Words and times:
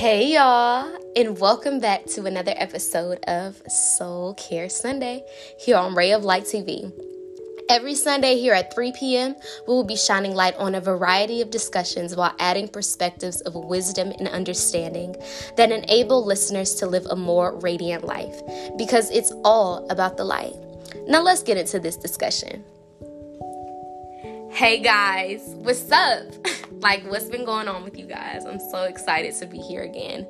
Hey, 0.00 0.32
y'all, 0.32 0.90
and 1.14 1.38
welcome 1.38 1.78
back 1.78 2.06
to 2.06 2.24
another 2.24 2.54
episode 2.56 3.22
of 3.24 3.60
Soul 3.70 4.32
Care 4.32 4.70
Sunday 4.70 5.22
here 5.58 5.76
on 5.76 5.94
Ray 5.94 6.12
of 6.12 6.24
Light 6.24 6.44
TV. 6.44 6.90
Every 7.68 7.94
Sunday 7.94 8.38
here 8.38 8.54
at 8.54 8.74
3 8.74 8.94
p.m., 8.98 9.36
we 9.68 9.74
will 9.74 9.84
be 9.84 9.96
shining 9.96 10.34
light 10.34 10.56
on 10.56 10.74
a 10.74 10.80
variety 10.80 11.42
of 11.42 11.50
discussions 11.50 12.16
while 12.16 12.34
adding 12.38 12.66
perspectives 12.66 13.42
of 13.42 13.54
wisdom 13.54 14.10
and 14.18 14.26
understanding 14.26 15.16
that 15.58 15.70
enable 15.70 16.24
listeners 16.24 16.76
to 16.76 16.86
live 16.86 17.04
a 17.10 17.14
more 17.14 17.58
radiant 17.58 18.02
life 18.02 18.40
because 18.78 19.10
it's 19.10 19.32
all 19.44 19.86
about 19.90 20.16
the 20.16 20.24
light. 20.24 20.54
Now, 21.08 21.20
let's 21.20 21.42
get 21.42 21.58
into 21.58 21.78
this 21.78 21.96
discussion. 21.96 22.64
Hey 24.50 24.80
guys, 24.80 25.42
what's 25.56 25.92
up? 25.92 26.24
like, 26.80 27.04
what's 27.04 27.28
been 27.28 27.44
going 27.44 27.68
on 27.68 27.84
with 27.84 27.98
you 27.98 28.06
guys? 28.06 28.44
I'm 28.44 28.58
so 28.58 28.84
excited 28.84 29.34
to 29.36 29.46
be 29.46 29.58
here 29.58 29.82
again. 29.82 30.26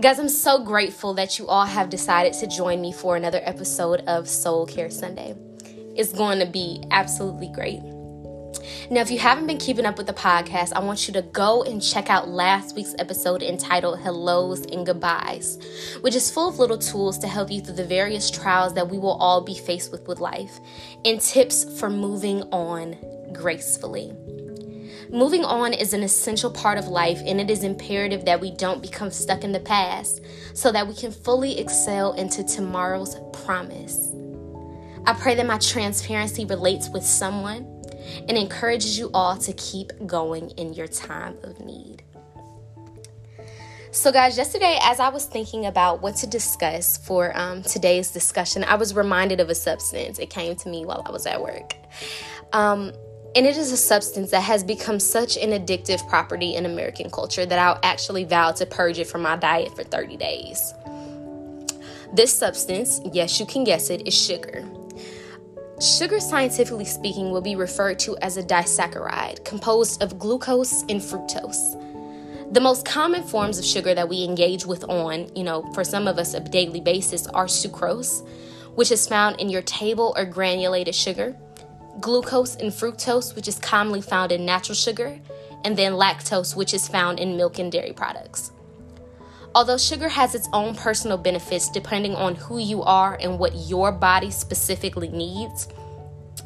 Guys, 0.00 0.18
I'm 0.18 0.28
so 0.28 0.64
grateful 0.64 1.14
that 1.14 1.38
you 1.38 1.46
all 1.48 1.66
have 1.66 1.90
decided 1.90 2.32
to 2.34 2.46
join 2.46 2.80
me 2.80 2.92
for 2.92 3.16
another 3.16 3.40
episode 3.42 4.00
of 4.06 4.28
Soul 4.28 4.66
Care 4.66 4.90
Sunday. 4.90 5.34
It's 5.96 6.12
going 6.12 6.38
to 6.38 6.46
be 6.46 6.82
absolutely 6.90 7.48
great. 7.48 7.80
Now, 8.90 9.00
if 9.00 9.10
you 9.10 9.18
haven't 9.18 9.46
been 9.46 9.58
keeping 9.58 9.84
up 9.84 9.98
with 9.98 10.06
the 10.06 10.12
podcast, 10.12 10.72
I 10.74 10.80
want 10.80 11.06
you 11.06 11.14
to 11.14 11.22
go 11.22 11.62
and 11.62 11.82
check 11.82 12.08
out 12.08 12.28
last 12.28 12.74
week's 12.74 12.94
episode 12.98 13.42
entitled 13.42 14.00
Hellos 14.00 14.64
and 14.66 14.86
Goodbyes, 14.86 15.58
which 16.00 16.14
is 16.14 16.30
full 16.30 16.48
of 16.48 16.58
little 16.58 16.78
tools 16.78 17.18
to 17.18 17.28
help 17.28 17.50
you 17.50 17.60
through 17.60 17.76
the 17.76 17.84
various 17.84 18.30
trials 18.30 18.74
that 18.74 18.88
we 18.88 18.98
will 18.98 19.18
all 19.18 19.42
be 19.42 19.54
faced 19.54 19.92
with 19.92 20.06
with 20.08 20.20
life 20.20 20.58
and 21.04 21.20
tips 21.20 21.78
for 21.78 21.90
moving 21.90 22.42
on 22.44 22.96
gracefully. 23.32 24.12
Moving 25.12 25.44
on 25.44 25.72
is 25.72 25.92
an 25.92 26.04
essential 26.04 26.52
part 26.52 26.78
of 26.78 26.86
life, 26.86 27.20
and 27.26 27.40
it 27.40 27.50
is 27.50 27.64
imperative 27.64 28.24
that 28.26 28.40
we 28.40 28.52
don't 28.52 28.80
become 28.80 29.10
stuck 29.10 29.42
in 29.42 29.50
the 29.50 29.58
past 29.58 30.20
so 30.54 30.70
that 30.70 30.86
we 30.86 30.94
can 30.94 31.10
fully 31.10 31.58
excel 31.58 32.12
into 32.12 32.44
tomorrow's 32.44 33.16
promise. 33.32 34.14
I 35.06 35.14
pray 35.14 35.34
that 35.34 35.46
my 35.46 35.58
transparency 35.58 36.44
relates 36.44 36.88
with 36.90 37.04
someone 37.04 37.66
and 38.28 38.38
encourages 38.38 38.96
you 39.00 39.10
all 39.12 39.36
to 39.38 39.52
keep 39.54 39.90
going 40.06 40.50
in 40.50 40.74
your 40.74 40.86
time 40.86 41.36
of 41.42 41.58
need. 41.58 42.04
So, 43.90 44.12
guys, 44.12 44.36
yesterday, 44.36 44.78
as 44.82 45.00
I 45.00 45.08
was 45.08 45.24
thinking 45.24 45.66
about 45.66 46.02
what 46.02 46.14
to 46.16 46.28
discuss 46.28 46.96
for 46.98 47.36
um, 47.36 47.64
today's 47.64 48.12
discussion, 48.12 48.62
I 48.62 48.76
was 48.76 48.94
reminded 48.94 49.40
of 49.40 49.50
a 49.50 49.56
substance. 49.56 50.20
It 50.20 50.30
came 50.30 50.54
to 50.54 50.68
me 50.68 50.84
while 50.84 51.02
I 51.04 51.10
was 51.10 51.26
at 51.26 51.42
work. 51.42 51.74
Um, 52.52 52.92
and 53.36 53.46
it 53.46 53.56
is 53.56 53.70
a 53.70 53.76
substance 53.76 54.30
that 54.32 54.42
has 54.42 54.64
become 54.64 54.98
such 54.98 55.36
an 55.36 55.50
addictive 55.50 56.06
property 56.08 56.56
in 56.56 56.66
American 56.66 57.10
culture 57.10 57.46
that 57.46 57.58
I'll 57.58 57.78
actually 57.82 58.24
vow 58.24 58.50
to 58.52 58.66
purge 58.66 58.98
it 58.98 59.06
from 59.06 59.22
my 59.22 59.36
diet 59.36 59.74
for 59.76 59.84
30 59.84 60.16
days. 60.16 60.74
This 62.12 62.32
substance, 62.32 63.00
yes, 63.12 63.38
you 63.38 63.46
can 63.46 63.62
guess 63.62 63.88
it, 63.88 64.06
is 64.06 64.14
sugar. 64.14 64.68
Sugar, 65.80 66.18
scientifically 66.18 66.84
speaking, 66.84 67.30
will 67.30 67.40
be 67.40 67.54
referred 67.54 68.00
to 68.00 68.16
as 68.18 68.36
a 68.36 68.42
disaccharide 68.42 69.44
composed 69.44 70.02
of 70.02 70.18
glucose 70.18 70.82
and 70.82 71.00
fructose. 71.00 71.76
The 72.52 72.60
most 72.60 72.84
common 72.84 73.22
forms 73.22 73.60
of 73.60 73.64
sugar 73.64 73.94
that 73.94 74.08
we 74.08 74.24
engage 74.24 74.66
with 74.66 74.82
on, 74.84 75.34
you 75.36 75.44
know, 75.44 75.62
for 75.72 75.84
some 75.84 76.08
of 76.08 76.18
us 76.18 76.34
a 76.34 76.40
daily 76.40 76.80
basis 76.80 77.28
are 77.28 77.46
sucrose, 77.46 78.26
which 78.74 78.90
is 78.90 79.06
found 79.06 79.40
in 79.40 79.48
your 79.48 79.62
table 79.62 80.12
or 80.16 80.24
granulated 80.24 80.96
sugar 80.96 81.36
glucose 81.98 82.56
and 82.56 82.70
fructose, 82.70 83.34
which 83.34 83.48
is 83.48 83.58
commonly 83.58 84.00
found 84.00 84.32
in 84.32 84.44
natural 84.44 84.74
sugar, 84.74 85.18
and 85.64 85.76
then 85.76 85.92
lactose, 85.92 86.54
which 86.54 86.74
is 86.74 86.88
found 86.88 87.18
in 87.18 87.36
milk 87.36 87.58
and 87.58 87.72
dairy 87.72 87.92
products. 87.92 88.52
Although 89.54 89.78
sugar 89.78 90.08
has 90.08 90.34
its 90.34 90.48
own 90.52 90.76
personal 90.76 91.18
benefits 91.18 91.68
depending 91.68 92.14
on 92.14 92.36
who 92.36 92.58
you 92.58 92.82
are 92.82 93.18
and 93.20 93.38
what 93.38 93.54
your 93.54 93.90
body 93.90 94.30
specifically 94.30 95.08
needs, 95.08 95.66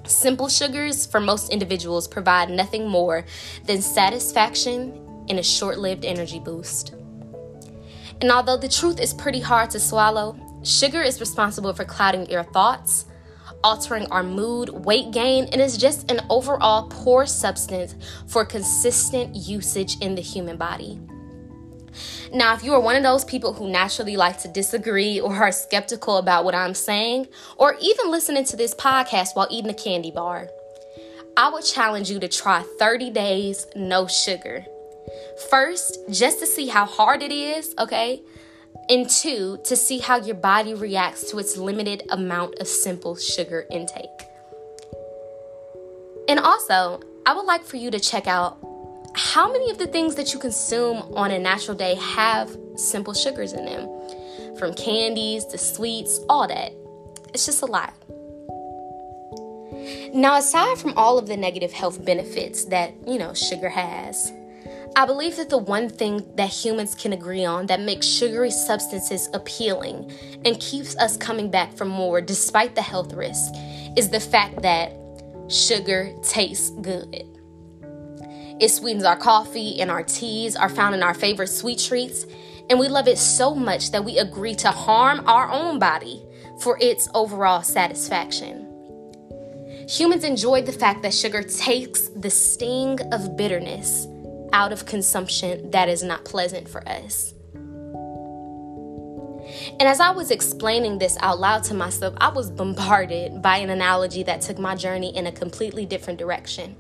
simple 0.07 0.49
sugars 0.49 1.05
for 1.05 1.21
most 1.21 1.51
individuals 1.51 2.09
provide 2.09 2.49
nothing 2.49 2.89
more 2.89 3.27
than 3.65 3.83
satisfaction 3.83 5.01
and 5.29 5.39
a 5.39 5.43
short 5.43 5.79
lived 5.79 6.05
energy 6.05 6.39
boost. 6.39 6.95
And 8.21 8.31
although 8.31 8.57
the 8.57 8.69
truth 8.69 9.01
is 9.01 9.13
pretty 9.13 9.41
hard 9.41 9.71
to 9.71 9.81
swallow, 9.81 10.37
sugar 10.63 11.03
is 11.03 11.21
responsible 11.21 11.75
for 11.75 11.85
clouding 11.85 12.29
your 12.31 12.45
thoughts, 12.45 13.05
altering 13.65 14.07
our 14.13 14.23
mood, 14.23 14.69
weight 14.69 15.11
gain, 15.11 15.49
and 15.51 15.61
is 15.61 15.77
just 15.77 16.11
an 16.11 16.21
overall 16.31 16.87
poor 16.89 17.27
substance 17.27 17.97
for 18.29 18.45
consistent 18.45 19.35
usage 19.35 19.99
in 20.01 20.15
the 20.15 20.23
human 20.23 20.57
body. 20.57 21.01
Now, 22.33 22.55
if 22.55 22.63
you 22.63 22.75
are 22.75 22.81
one 22.81 22.97
of 22.97 23.03
those 23.03 23.25
people 23.25 23.53
who 23.53 23.69
naturally 23.71 24.17
like 24.17 24.39
to 24.43 24.49
disagree 24.49 25.21
or 25.25 25.35
are 25.35 25.53
skeptical 25.53 26.19
about 26.19 26.45
what 26.45 26.55
I'm 26.55 26.75
saying, 26.75 27.29
or 27.57 27.77
even 27.81 28.11
listening 28.11 28.45
to 28.45 28.57
this 28.57 28.75
podcast 28.75 29.35
while 29.35 29.49
eating 29.51 29.71
a 29.71 29.75
candy 29.75 30.11
bar, 30.11 30.49
I 31.37 31.51
would 31.51 31.65
challenge 31.65 32.11
you 32.11 32.21
to 32.21 32.29
try 32.29 32.63
30 32.79 33.11
days 33.11 33.67
no 33.75 34.07
sugar. 34.07 34.65
First, 35.51 35.99
just 36.11 36.39
to 36.41 36.47
see 36.47 36.69
how 36.69 36.85
hard 36.85 37.23
it 37.23 37.33
is, 37.33 37.75
okay? 37.79 38.23
And 38.89 39.09
two, 39.09 39.59
to 39.65 39.77
see 39.77 39.99
how 39.99 40.17
your 40.17 40.35
body 40.35 40.75
reacts 40.75 41.31
to 41.31 41.39
its 41.39 41.57
limited 41.57 42.03
amount 42.11 42.59
of 42.59 42.69
simple 42.69 43.17
sugar 43.17 43.67
intake. 43.71 44.09
And 46.29 46.39
also, 46.41 47.01
I 47.27 47.35
would 47.35 47.47
like 47.47 47.65
for 47.65 47.77
you 47.77 47.91
to 47.91 48.01
check 48.01 48.27
out 48.27 48.59
how 49.15 49.51
many 49.51 49.71
of 49.71 49.79
the 49.79 49.87
things 49.87 50.17
that 50.17 50.33
you 50.33 50.39
consume 50.39 50.99
on 51.15 51.31
a 51.31 51.39
natural 51.39 51.77
day 51.77 51.95
have 51.95 52.57
simple 52.77 53.15
sugars 53.15 53.53
in 53.53 53.65
them, 53.65 53.89
from 54.59 54.75
candies 54.75 55.45
to 55.47 55.59
sweets, 55.59 56.21
all 56.29 56.49
that. 56.49 56.73
It's 57.33 57.47
just 57.47 57.63
a 57.63 57.67
lot. 57.67 57.95
Now, 60.13 60.37
aside 60.37 60.79
from 60.79 60.95
all 60.97 61.19
of 61.19 61.27
the 61.27 61.37
negative 61.37 61.73
health 61.73 62.05
benefits 62.05 62.67
that, 62.67 62.95
you 63.07 63.19
know, 63.19 63.35
sugar 63.35 63.69
has, 63.69 64.33
I 64.97 65.07
believe 65.07 65.37
that 65.37 65.51
the 65.51 65.59
one 65.59 65.89
thing 65.89 66.25
that 66.37 66.51
humans 66.51 66.95
can 66.95 67.13
agree 67.13 67.45
on 67.45 67.67
that 67.67 67.81
makes 67.81 68.07
sugary 68.07 68.53
substances 68.53 69.29
appealing 69.35 70.13
and 70.45 70.61
keeps 70.61 70.97
us 70.97 71.17
coming 71.17 71.51
back 71.51 71.77
for 71.77 71.85
more 71.85 72.21
despite 72.21 72.77
the 72.77 72.83
health 72.83 73.13
risk 73.13 73.53
is 73.97 74.09
the 74.09 74.21
fact 74.21 74.63
that 74.63 74.93
sugar 75.49 76.15
tastes 76.23 76.71
good. 76.81 77.25
It 78.61 78.69
sweetens 78.69 79.05
our 79.05 79.17
coffee 79.17 79.81
and 79.81 79.91
our 79.91 80.05
teas 80.05 80.55
are 80.55 80.69
found 80.69 80.95
in 80.95 81.03
our 81.03 81.15
favorite 81.15 81.49
sweet 81.49 81.81
treats, 81.81 82.25
and 82.71 82.79
we 82.79 82.87
love 82.87 83.09
it 83.09 83.19
so 83.19 83.53
much 83.53 83.91
that 83.91 84.05
we 84.05 84.19
agree 84.19 84.55
to 84.57 84.71
harm 84.71 85.27
our 85.27 85.51
own 85.51 85.81
body 85.81 86.25
for 86.61 86.79
its 86.81 87.09
overall 87.15 87.63
satisfaction. 87.63 88.61
Humans 89.89 90.23
enjoy 90.23 90.63
the 90.63 90.73
fact 90.73 91.03
that 91.03 91.13
sugar 91.13 91.43
takes 91.43 92.09
the 92.09 92.31
sting 92.31 93.01
of 93.13 93.37
bitterness 93.37 94.07
out 94.55 94.73
of 94.73 94.87
consumption 94.87 95.71
that 95.73 95.89
is 95.89 96.05
not 96.05 96.25
pleasant 96.25 96.69
for 96.69 96.89
us. 96.89 97.35
And 99.79 99.83
as 99.83 100.01
I 100.01 100.11
was 100.11 100.31
explaining 100.31 100.99
this 100.99 101.17
out 101.21 101.41
loud 101.41 101.65
to 101.65 101.75
myself, 101.75 102.15
I 102.19 102.31
was 102.31 102.51
bombarded 102.51 103.43
by 103.43 103.59
an 103.59 103.69
analogy 103.69 104.23
that 104.23 104.41
took 104.41 104.59
my 104.59 104.77
journey 104.77 105.15
in 105.15 105.27
a 105.27 105.33
completely 105.33 105.85
different 105.85 106.21
direction. 106.21 106.77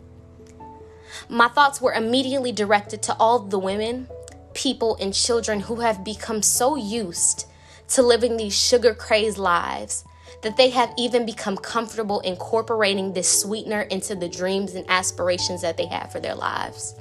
My 1.28 1.48
thoughts 1.48 1.80
were 1.80 1.92
immediately 1.92 2.52
directed 2.52 3.02
to 3.02 3.16
all 3.18 3.40
the 3.40 3.58
women, 3.58 4.08
people, 4.54 4.96
and 5.00 5.12
children 5.12 5.60
who 5.60 5.80
have 5.80 6.04
become 6.04 6.42
so 6.42 6.76
used 6.76 7.46
to 7.88 8.02
living 8.02 8.36
these 8.36 8.56
sugar 8.56 8.94
crazed 8.94 9.38
lives 9.38 10.04
that 10.42 10.56
they 10.56 10.70
have 10.70 10.92
even 10.96 11.26
become 11.26 11.56
comfortable 11.56 12.20
incorporating 12.20 13.12
this 13.12 13.40
sweetener 13.40 13.82
into 13.82 14.14
the 14.14 14.28
dreams 14.28 14.74
and 14.74 14.88
aspirations 14.88 15.62
that 15.62 15.76
they 15.76 15.86
have 15.86 16.12
for 16.12 16.20
their 16.20 16.34
lives. 16.34 16.94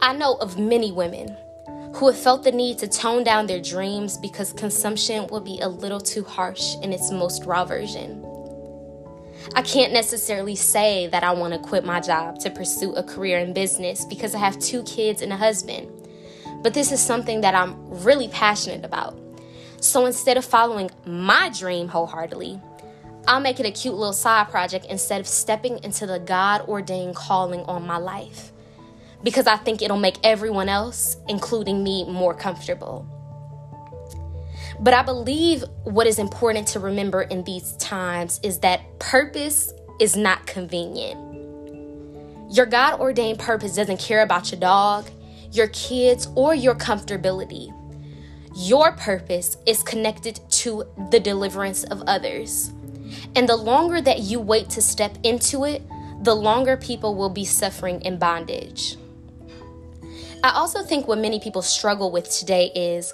I 0.00 0.12
know 0.12 0.34
of 0.34 0.56
many 0.56 0.92
women 0.92 1.36
who 1.94 2.06
have 2.06 2.16
felt 2.16 2.44
the 2.44 2.52
need 2.52 2.78
to 2.78 2.86
tone 2.86 3.24
down 3.24 3.48
their 3.48 3.60
dreams 3.60 4.16
because 4.16 4.52
consumption 4.52 5.26
will 5.26 5.40
be 5.40 5.58
a 5.58 5.68
little 5.68 6.00
too 6.00 6.22
harsh 6.22 6.76
in 6.82 6.92
its 6.92 7.10
most 7.10 7.44
raw 7.44 7.64
version. 7.64 8.24
I 9.56 9.62
can't 9.62 9.92
necessarily 9.92 10.54
say 10.54 11.08
that 11.08 11.24
I 11.24 11.32
want 11.32 11.52
to 11.54 11.58
quit 11.58 11.84
my 11.84 11.98
job 11.98 12.38
to 12.40 12.50
pursue 12.50 12.94
a 12.94 13.02
career 13.02 13.40
in 13.40 13.52
business 13.52 14.04
because 14.04 14.36
I 14.36 14.38
have 14.38 14.56
two 14.60 14.84
kids 14.84 15.20
and 15.20 15.32
a 15.32 15.36
husband, 15.36 15.88
but 16.62 16.74
this 16.74 16.92
is 16.92 17.00
something 17.00 17.40
that 17.40 17.56
I'm 17.56 17.76
really 18.04 18.28
passionate 18.28 18.84
about. 18.84 19.18
So 19.80 20.06
instead 20.06 20.36
of 20.36 20.44
following 20.44 20.92
my 21.06 21.50
dream 21.50 21.88
wholeheartedly, 21.88 22.60
I'll 23.26 23.40
make 23.40 23.58
it 23.58 23.66
a 23.66 23.72
cute 23.72 23.94
little 23.94 24.12
side 24.12 24.48
project 24.48 24.86
instead 24.88 25.20
of 25.20 25.26
stepping 25.26 25.82
into 25.82 26.06
the 26.06 26.20
God 26.20 26.68
ordained 26.68 27.16
calling 27.16 27.62
on 27.62 27.84
my 27.84 27.96
life 27.96 28.52
because 29.22 29.46
I 29.46 29.56
think 29.56 29.82
it'll 29.82 29.98
make 29.98 30.18
everyone 30.22 30.68
else, 30.68 31.16
including 31.28 31.82
me, 31.82 32.04
more 32.04 32.34
comfortable. 32.34 33.06
But 34.80 34.94
I 34.94 35.02
believe 35.02 35.64
what 35.84 36.06
is 36.06 36.18
important 36.18 36.68
to 36.68 36.80
remember 36.80 37.22
in 37.22 37.42
these 37.42 37.72
times 37.78 38.38
is 38.42 38.60
that 38.60 38.98
purpose 39.00 39.72
is 39.98 40.16
not 40.16 40.46
convenient. 40.46 41.18
Your 42.50 42.66
God 42.66 43.00
ordained 43.00 43.38
purpose 43.40 43.74
doesn't 43.74 43.98
care 43.98 44.22
about 44.22 44.52
your 44.52 44.60
dog, 44.60 45.10
your 45.50 45.68
kids, 45.68 46.28
or 46.36 46.54
your 46.54 46.74
comfortability. 46.74 47.74
Your 48.54 48.92
purpose 48.92 49.56
is 49.66 49.82
connected 49.82 50.40
to 50.50 50.84
the 51.10 51.20
deliverance 51.20 51.84
of 51.84 52.02
others. 52.06 52.72
And 53.34 53.48
the 53.48 53.56
longer 53.56 54.00
that 54.00 54.20
you 54.20 54.40
wait 54.40 54.70
to 54.70 54.82
step 54.82 55.18
into 55.22 55.64
it, 55.64 55.82
the 56.22 56.34
longer 56.34 56.76
people 56.76 57.14
will 57.14 57.30
be 57.30 57.44
suffering 57.44 58.00
in 58.02 58.18
bondage. 58.18 58.96
I 60.44 60.50
also 60.50 60.82
think 60.82 61.08
what 61.08 61.18
many 61.18 61.40
people 61.40 61.62
struggle 61.62 62.10
with 62.10 62.30
today 62.30 62.70
is 62.74 63.12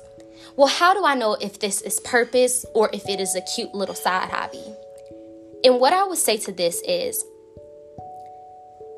well, 0.56 0.68
how 0.68 0.94
do 0.94 1.04
I 1.04 1.14
know 1.14 1.34
if 1.34 1.58
this 1.58 1.80
is 1.82 1.98
purpose 2.00 2.64
or 2.74 2.88
if 2.92 3.08
it 3.08 3.18
is 3.18 3.34
a 3.34 3.40
cute 3.40 3.74
little 3.74 3.94
side 3.94 4.30
hobby? 4.30 4.62
And 5.64 5.80
what 5.80 5.92
I 5.92 6.04
would 6.04 6.18
say 6.18 6.36
to 6.36 6.52
this 6.52 6.80
is 6.86 7.24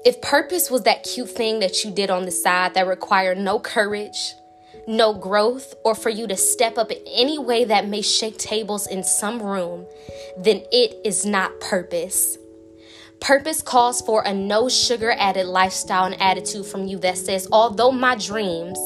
if 0.05 0.20
purpose 0.20 0.70
was 0.70 0.82
that 0.82 1.05
cute 1.05 1.31
thing 1.31 1.61
that 1.61 1.84
you 1.84 1.90
did 1.90 2.11
on 2.11 2.26
the 2.26 2.31
side 2.31 2.75
that 2.75 2.87
required 2.87 3.38
no 3.38 3.58
courage, 3.58 4.34
no 4.87 5.14
growth, 5.14 5.75
or 5.84 5.94
for 5.94 6.11
you 6.11 6.26
to 6.26 6.37
step 6.37 6.76
up 6.76 6.90
in 6.90 6.99
any 7.06 7.38
way 7.38 7.64
that 7.64 7.88
may 7.88 8.02
shake 8.02 8.38
tables 8.38 8.87
in 8.87 9.02
some 9.02 9.43
room, 9.43 9.87
then 10.37 10.62
it 10.70 11.00
is 11.05 11.25
not 11.25 11.58
purpose. 11.61 12.37
Purpose 13.21 13.61
calls 13.61 14.03
for 14.03 14.23
a 14.23 14.33
no 14.33 14.69
sugar 14.69 15.11
added 15.11 15.47
lifestyle 15.47 16.05
and 16.05 16.21
attitude 16.21 16.65
from 16.65 16.87
you 16.87 16.99
that 16.99 17.19
says, 17.19 17.49
although 17.51 17.91
my 17.91 18.15
dreams 18.15 18.79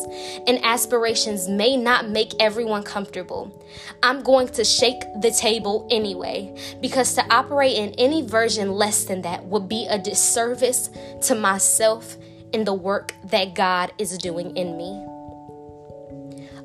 and 0.47 0.65
aspirations 0.65 1.49
may 1.49 1.77
not 1.77 2.09
make 2.09 2.32
everyone 2.41 2.82
comfortable, 2.82 3.62
I'm 4.03 4.23
going 4.23 4.49
to 4.49 4.65
shake 4.65 5.00
the 5.21 5.31
table 5.31 5.87
anyway, 5.91 6.56
because 6.81 7.15
to 7.17 7.35
operate 7.35 7.77
in 7.77 7.91
any 7.99 8.23
version 8.23 8.73
less 8.73 9.05
than 9.05 9.23
that 9.23 9.44
would 9.44 9.69
be 9.69 9.87
a 9.87 9.99
disservice 9.99 10.88
to 11.23 11.35
myself 11.35 12.17
and 12.55 12.67
the 12.67 12.75
work 12.75 13.12
that 13.25 13.55
God 13.55 13.93
is 13.99 14.17
doing 14.17 14.56
in 14.56 14.77
me. 14.77 15.06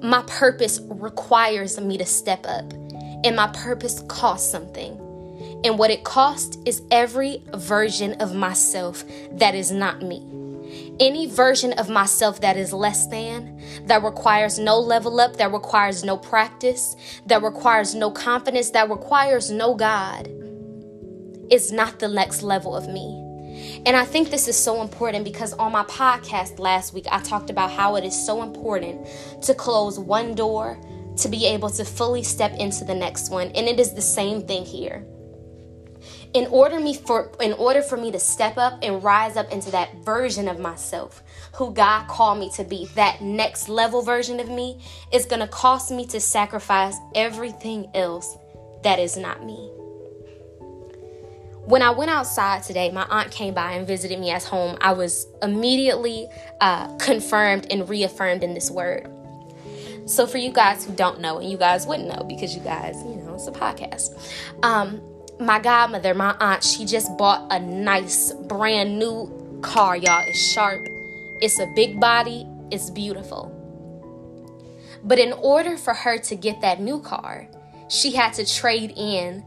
My 0.02 0.22
purpose 0.28 0.80
requires 0.88 1.80
me 1.80 1.98
to 1.98 2.06
step 2.06 2.46
up, 2.48 2.72
and 3.24 3.36
my 3.36 3.48
purpose 3.48 4.02
costs 4.08 4.50
something. 4.50 5.02
And 5.66 5.80
what 5.80 5.90
it 5.90 6.04
costs 6.04 6.60
is 6.64 6.84
every 6.92 7.42
version 7.56 8.14
of 8.22 8.36
myself 8.36 9.04
that 9.32 9.56
is 9.56 9.72
not 9.72 10.04
me. 10.04 10.24
Any 11.00 11.26
version 11.26 11.74
of 11.74 11.90
myself 11.90 12.42
that 12.42 12.56
is 12.56 12.72
less 12.72 13.08
than, 13.08 13.60
that 13.88 14.04
requires 14.04 14.60
no 14.60 14.80
level 14.80 15.20
up, 15.20 15.38
that 15.38 15.52
requires 15.52 16.04
no 16.04 16.18
practice, 16.18 16.96
that 17.26 17.42
requires 17.42 17.96
no 17.96 18.12
confidence, 18.12 18.70
that 18.70 18.92
requires 18.92 19.50
no 19.50 19.74
God, 19.74 20.28
is 21.50 21.72
not 21.72 21.98
the 21.98 22.10
next 22.10 22.44
level 22.44 22.76
of 22.76 22.88
me. 22.88 23.24
And 23.88 23.98
I 23.98 24.06
think 24.06 24.30
this 24.30 24.48
is 24.48 24.56
so 24.56 24.84
important 24.84 25.24
because 25.24 25.54
on 25.54 25.72
my 25.72 25.84
podcast 25.86 26.60
last 26.60 26.94
week, 26.94 27.08
I 27.12 27.22
talked 27.22 27.50
about 27.50 27.72
how 27.72 27.96
it 27.96 28.04
is 28.04 28.26
so 28.26 28.44
important 28.44 29.08
to 29.42 29.56
close 29.56 29.98
one 29.98 30.36
door 30.36 30.80
to 31.18 31.28
be 31.28 31.48
able 31.48 31.72
to 31.72 31.84
fully 31.86 32.22
step 32.22 32.54
into 32.60 32.86
the 32.86 32.94
next 32.94 33.32
one. 33.32 33.48
And 33.56 33.68
it 33.68 33.80
is 33.80 33.94
the 33.94 34.02
same 34.02 34.46
thing 34.46 34.64
here 34.64 35.04
in 36.36 36.48
order 36.48 36.82
me 36.82 36.94
for 36.94 37.32
in 37.40 37.54
order 37.54 37.82
for 37.82 37.96
me 37.96 38.12
to 38.12 38.20
step 38.20 38.58
up 38.58 38.78
and 38.84 39.02
rise 39.02 39.38
up 39.38 39.50
into 39.54 39.72
that 39.72 39.96
version 40.04 40.50
of 40.50 40.60
myself 40.60 41.24
who 41.54 41.74
God 41.74 42.10
called 42.10 42.40
me 42.40 42.50
to 42.56 42.66
be, 42.66 42.88
that 42.96 43.22
next 43.22 43.70
level 43.70 44.02
version 44.02 44.42
of 44.42 44.50
me, 44.50 44.84
is 45.14 45.26
going 45.26 45.40
to 45.40 45.48
cost 45.48 45.92
me 45.92 46.06
to 46.08 46.20
sacrifice 46.20 46.98
everything 47.16 47.90
else 47.96 48.38
that 48.84 49.00
is 49.00 49.16
not 49.16 49.46
me. 49.46 49.72
When 51.64 51.82
I 51.82 51.92
went 51.92 52.12
outside 52.12 52.64
today, 52.64 52.92
my 52.92 53.08
aunt 53.10 53.32
came 53.32 53.54
by 53.54 53.72
and 53.72 53.88
visited 53.88 54.20
me 54.20 54.30
at 54.30 54.44
home. 54.44 54.78
I 54.82 54.92
was 54.92 55.26
immediately 55.42 56.28
uh, 56.60 56.94
confirmed 56.98 57.68
and 57.72 57.88
reaffirmed 57.88 58.44
in 58.44 58.54
this 58.54 58.70
word. 58.70 59.10
So, 60.06 60.28
for 60.28 60.38
you 60.38 60.52
guys 60.52 60.86
who 60.86 60.94
don't 60.94 61.22
know, 61.22 61.40
and 61.40 61.50
you 61.50 61.58
guys 61.58 61.88
wouldn't 61.88 62.10
know 62.10 62.26
because 62.26 62.54
you 62.56 62.62
guys, 62.62 62.98
you 62.98 63.16
know, 63.16 63.34
it's 63.36 63.48
a 63.48 63.52
podcast. 63.52 64.14
Um, 64.62 65.02
my 65.40 65.60
godmother, 65.60 66.14
my 66.14 66.36
aunt, 66.40 66.64
she 66.64 66.86
just 66.86 67.16
bought 67.18 67.52
a 67.52 67.60
nice 67.60 68.32
brand 68.34 68.98
new 68.98 69.60
car, 69.62 69.98
y'all. 69.98 70.24
It's 70.28 70.40
sharp, 70.40 70.86
it's 71.42 71.60
a 71.60 71.68
big 71.76 72.00
body, 72.00 72.48
it's 72.72 72.90
beautiful. 72.90 73.52
But 75.04 75.20
in 75.20 75.34
order 75.34 75.78
for 75.78 75.94
her 75.94 76.18
to 76.18 76.36
get 76.36 76.62
that 76.62 76.80
new 76.80 77.00
car, 77.00 77.48
she 77.90 78.12
had 78.12 78.34
to 78.34 78.46
trade 78.46 78.94
in 78.96 79.44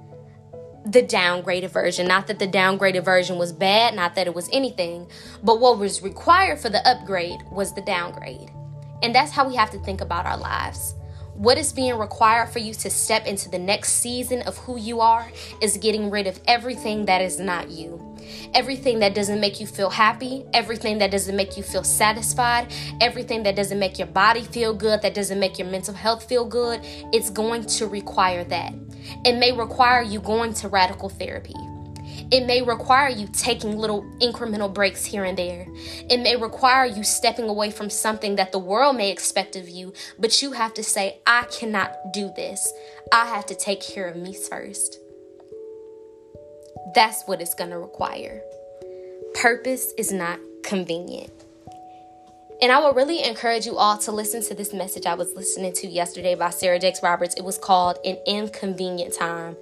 the 0.87 1.02
downgraded 1.02 1.70
version. 1.70 2.06
Not 2.06 2.29
that 2.29 2.38
the 2.38 2.46
downgraded 2.46 3.05
version 3.05 3.37
was 3.37 3.52
bad, 3.52 3.94
not 3.94 4.14
that 4.14 4.26
it 4.26 4.34
was 4.34 4.49
anything, 4.52 5.08
but 5.43 5.61
what 5.61 5.79
was 5.79 6.02
required 6.02 6.61
for 6.61 6.69
the 6.69 6.87
upgrade 6.88 7.41
was 7.50 7.75
the 7.75 7.82
downgrade. 7.82 8.50
And 9.02 9.14
that's 9.14 9.32
how 9.32 9.46
we 9.49 9.56
have 9.56 9.70
to 9.70 9.79
think 9.81 10.00
about 10.00 10.26
our 10.26 10.38
lives. 10.38 10.94
What 11.38 11.56
is 11.56 11.73
being 11.73 11.96
required 11.96 12.49
for 12.49 12.58
you 12.58 12.75
to 12.75 12.90
step 12.90 13.25
into 13.25 13.49
the 13.49 13.61
next 13.61 13.93
season 13.93 14.43
of 14.43 14.58
who 14.58 14.76
you 14.76 15.00
are 15.00 15.31
is 15.62 15.76
getting 15.76 16.11
rid 16.11 16.26
of 16.26 16.40
everything 16.49 17.05
that 17.05 17.23
is 17.23 17.38
not 17.38 17.70
you. 17.70 18.17
Everything 18.55 18.99
that 18.99 19.14
doesn't 19.14 19.38
make 19.38 19.61
you 19.61 19.67
feel 19.69 19.88
happy, 19.88 20.44
everything 20.52 20.99
that 20.99 21.12
doesn't 21.12 21.37
make 21.37 21.56
you 21.56 21.62
feel 21.62 21.85
satisfied, 21.85 22.73
everything 23.00 23.44
that 23.44 23.55
doesn't 23.55 23.79
make 23.79 24.00
your 24.00 24.08
body 24.08 24.43
feel 24.43 24.75
good, 24.75 25.00
that 25.02 25.14
doesn't 25.14 25.38
make 25.38 25.61
your 25.61 25.69
mental 25.69 25.94
health 25.94 26.29
feel 26.29 26.44
good, 26.44 26.81
it's 27.12 27.31
going 27.31 27.64
to 27.67 27.87
require 27.87 28.43
that. 28.43 28.75
It 29.25 29.38
may 29.38 29.52
require 29.52 30.02
you 30.02 30.19
going 30.19 30.55
to 30.55 30.69
radical 30.69 31.08
therapy. 31.08 31.55
It 32.31 32.46
may 32.46 32.62
require 32.62 33.08
you 33.08 33.28
taking 33.32 33.78
little 33.78 34.02
incremental 34.20 34.72
breaks 34.72 35.05
here 35.05 35.25
and 35.25 35.38
there. 35.38 35.66
It 36.10 36.19
may 36.19 36.37
require 36.37 36.87
you 36.87 37.02
stepping 37.02 37.49
away 37.49 37.70
from 37.70 37.90
something 37.90 38.37
that 38.37 38.52
the 38.52 38.58
world 38.58 38.96
may 38.96 39.10
expect 39.10 39.56
of 39.56 39.69
you, 39.69 39.93
but 40.19 40.43
you 40.43 40.52
have 40.52 40.75
to 40.75 40.82
say, 40.82 41.19
I 41.26 41.44
cannot 41.44 42.12
do 42.12 42.32
this. 42.37 42.72
I 43.12 43.26
have 43.26 43.46
to 43.46 43.55
take 43.55 43.81
care 43.81 44.08
of 44.08 44.16
me 44.16 44.34
first. 44.34 44.99
That's 46.94 47.22
what 47.26 47.40
it's 47.40 47.55
going 47.55 47.70
to 47.70 47.78
require. 47.78 48.43
Purpose 49.34 49.93
is 49.96 50.12
not 50.12 50.38
convenient. 50.62 51.32
And 52.60 52.72
I 52.72 52.84
would 52.84 52.96
really 52.96 53.22
encourage 53.22 53.66
you 53.66 53.76
all 53.76 53.99
to 53.99 54.10
listen 54.10 54.43
to 54.43 54.55
this 54.55 54.72
message 54.72 55.06
I 55.06 55.14
was 55.14 55.34
listening 55.34 55.72
to 55.75 55.87
yesterday 55.87 56.34
by 56.34 56.50
Sarah 56.50 56.81
Jakes 56.81 57.02
Roberts. 57.02 57.37
It 57.37 57.44
was 57.44 57.56
called 57.56 57.99
An 58.05 58.19
Inconvenient 58.26 59.14
Time. 59.14 59.56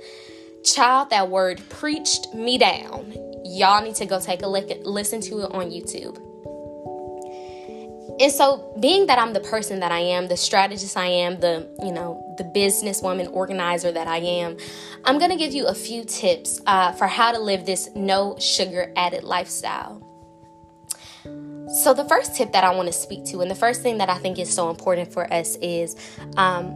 Child, 0.67 1.11
that 1.11 1.31
word 1.31 1.63
preached 1.69 2.35
me 2.35 2.59
down. 2.59 3.15
Y'all 3.45 3.83
need 3.83 3.95
to 3.97 4.07
go 4.07 4.21
take 4.21 4.43
a 4.43 4.49
look, 4.49 4.69
listen 4.83 5.21
to 5.23 5.43
it 5.43 5.53
on 5.53 5.71
YouTube. 5.71 6.21
And 8.19 8.33
so, 8.33 8.75
being 8.81 9.07
that 9.07 9.19
I'm 9.19 9.33
the 9.33 9.41
person 9.41 9.81
that 9.81 9.93
I 9.93 9.99
am, 9.99 10.27
the 10.27 10.37
strategist 10.37 10.97
I 10.97 11.07
am, 11.07 11.39
the 11.39 11.69
you 11.83 11.93
know 11.93 12.35
the 12.39 12.45
businesswoman 12.45 13.31
organizer 13.33 13.93
that 13.93 14.09
I 14.09 14.19
am, 14.19 14.57
I'm 15.05 15.19
gonna 15.19 15.37
give 15.37 15.53
you 15.53 15.67
a 15.67 15.75
few 15.75 16.03
tips 16.03 16.61
uh, 16.67 16.93
for 16.93 17.07
how 17.07 17.33
to 17.33 17.39
live 17.39 17.67
this 17.67 17.91
no 17.95 18.37
sugar 18.39 18.93
added 18.97 19.23
lifestyle. 19.23 20.03
So, 21.83 21.93
the 21.93 22.07
first 22.09 22.35
tip 22.35 22.53
that 22.53 22.65
I 22.65 22.75
want 22.75 22.87
to 22.87 22.93
speak 22.93 23.27
to, 23.27 23.41
and 23.41 23.51
the 23.51 23.57
first 23.57 23.83
thing 23.83 23.99
that 23.99 24.09
I 24.09 24.19
think 24.19 24.39
is 24.39 24.53
so 24.53 24.71
important 24.71 25.13
for 25.13 25.31
us 25.33 25.57
is 25.57 25.95
um, 26.37 26.71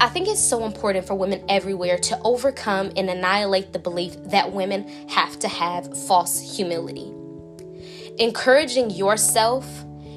I 0.00 0.08
think 0.08 0.28
it's 0.28 0.40
so 0.40 0.64
important 0.64 1.06
for 1.06 1.14
women 1.14 1.44
everywhere 1.48 1.98
to 1.98 2.20
overcome 2.24 2.92
and 2.96 3.08
annihilate 3.08 3.72
the 3.72 3.78
belief 3.78 4.16
that 4.24 4.52
women 4.52 4.88
have 5.08 5.38
to 5.40 5.48
have 5.48 5.96
false 6.06 6.56
humility. 6.56 7.12
Encouraging 8.18 8.90
yourself, 8.90 9.66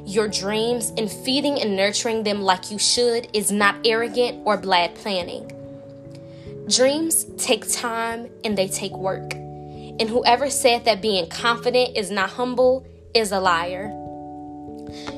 your 0.06 0.28
dreams, 0.28 0.92
and 0.98 1.12
feeding 1.12 1.60
and 1.62 1.76
nurturing 1.76 2.24
them 2.24 2.42
like 2.42 2.72
you 2.72 2.80
should 2.80 3.28
is 3.34 3.52
not 3.52 3.76
arrogant 3.86 4.42
or 4.46 4.58
bad 4.58 4.96
planning. 4.96 5.52
Dreams 6.68 7.26
take 7.38 7.72
time 7.72 8.30
and 8.44 8.58
they 8.58 8.68
take 8.68 8.92
work. 8.94 9.34
And 9.34 10.10
whoever 10.10 10.50
said 10.50 10.86
that 10.86 11.02
being 11.02 11.30
confident 11.30 11.98
is 11.98 12.12
not 12.12 12.32
humble 12.32 12.86
is 13.14 13.32
a 13.32 13.40
liar. 13.40 14.07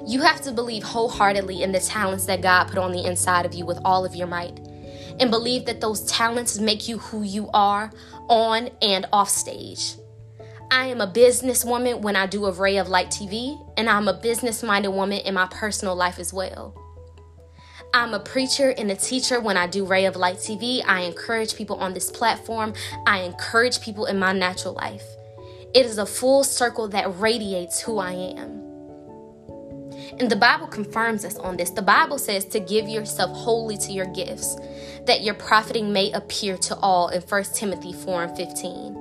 You 0.05 0.21
have 0.21 0.41
to 0.41 0.51
believe 0.51 0.83
wholeheartedly 0.83 1.63
in 1.63 1.71
the 1.71 1.79
talents 1.79 2.25
that 2.25 2.41
God 2.41 2.65
put 2.65 2.77
on 2.77 2.91
the 2.91 3.05
inside 3.05 3.45
of 3.45 3.53
you 3.53 3.65
with 3.65 3.79
all 3.85 4.05
of 4.05 4.15
your 4.15 4.27
might. 4.27 4.59
And 5.19 5.31
believe 5.31 5.65
that 5.65 5.81
those 5.81 6.05
talents 6.05 6.59
make 6.59 6.87
you 6.87 6.97
who 6.97 7.23
you 7.23 7.49
are 7.53 7.91
on 8.29 8.69
and 8.81 9.05
off 9.11 9.29
stage. 9.29 9.95
I 10.71 10.85
am 10.85 11.01
a 11.01 11.07
businesswoman 11.07 12.01
when 12.01 12.15
I 12.15 12.27
do 12.27 12.45
a 12.45 12.51
Ray 12.51 12.77
of 12.77 12.89
Light 12.89 13.07
TV, 13.07 13.59
and 13.75 13.89
I'm 13.89 14.07
a 14.07 14.13
business 14.13 14.61
minded 14.61 14.89
woman 14.89 15.19
in 15.19 15.33
my 15.33 15.47
personal 15.47 15.95
life 15.95 16.19
as 16.19 16.31
well. 16.31 16.75
I'm 17.91 18.13
a 18.13 18.19
preacher 18.19 18.69
and 18.69 18.91
a 18.91 18.95
teacher 18.95 19.39
when 19.39 19.57
I 19.57 19.65
do 19.65 19.83
Ray 19.83 20.05
of 20.05 20.15
Light 20.15 20.35
TV. 20.35 20.83
I 20.85 21.01
encourage 21.01 21.55
people 21.55 21.77
on 21.77 21.95
this 21.95 22.11
platform. 22.11 22.75
I 23.07 23.21
encourage 23.21 23.81
people 23.81 24.05
in 24.05 24.19
my 24.19 24.31
natural 24.31 24.75
life. 24.75 25.03
It 25.73 25.87
is 25.87 25.97
a 25.97 26.05
full 26.05 26.43
circle 26.43 26.87
that 26.89 27.19
radiates 27.19 27.81
who 27.81 27.97
I 27.97 28.11
am. 28.11 28.68
And 30.17 30.29
the 30.29 30.35
Bible 30.35 30.67
confirms 30.67 31.23
us 31.23 31.37
on 31.37 31.57
this. 31.57 31.69
The 31.69 31.81
Bible 31.81 32.17
says 32.17 32.45
to 32.45 32.59
give 32.59 32.87
yourself 32.87 33.35
wholly 33.35 33.77
to 33.77 33.91
your 33.91 34.07
gifts, 34.07 34.57
that 35.05 35.21
your 35.21 35.35
profiting 35.35 35.93
may 35.93 36.11
appear 36.11 36.57
to 36.57 36.75
all 36.77 37.09
in 37.09 37.21
1 37.21 37.43
Timothy 37.53 37.93
4 37.93 38.23
and 38.23 38.37
15. 38.37 38.99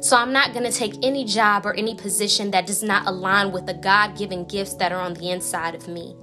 So 0.00 0.16
I'm 0.16 0.32
not 0.32 0.52
going 0.52 0.70
to 0.70 0.76
take 0.76 0.94
any 1.02 1.24
job 1.24 1.64
or 1.64 1.74
any 1.74 1.94
position 1.94 2.50
that 2.50 2.66
does 2.66 2.82
not 2.82 3.06
align 3.06 3.52
with 3.52 3.66
the 3.66 3.74
God 3.74 4.16
given 4.16 4.44
gifts 4.44 4.74
that 4.74 4.92
are 4.92 5.00
on 5.00 5.14
the 5.14 5.30
inside 5.30 5.74
of 5.74 5.88
me. 5.88 6.14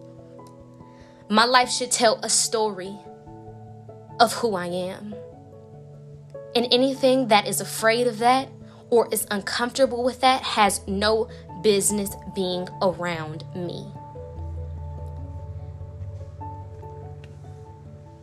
My 1.29 1.45
life 1.45 1.69
should 1.69 1.91
tell 1.91 2.19
a 2.21 2.29
story 2.29 2.95
of 4.19 4.33
who 4.33 4.55
I 4.55 4.67
am. 4.67 5.15
And 6.55 6.67
anything 6.71 7.29
that 7.29 7.47
is 7.47 7.59
afraid 7.59 8.05
of 8.05 8.19
that 8.19 8.49
or 8.89 9.11
is 9.11 9.25
uncomfortable 9.31 10.03
with 10.03 10.21
that 10.21 10.43
has 10.43 10.85
no 10.87 11.27
business 11.63 12.11
being 12.35 12.67
around 12.81 13.43
me. 13.55 13.91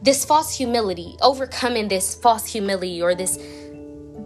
This 0.03 0.25
false 0.25 0.57
humility, 0.57 1.17
overcoming 1.21 1.89
this 1.89 2.15
false 2.15 2.47
humility 2.47 3.03
or 3.03 3.15
this 3.15 3.37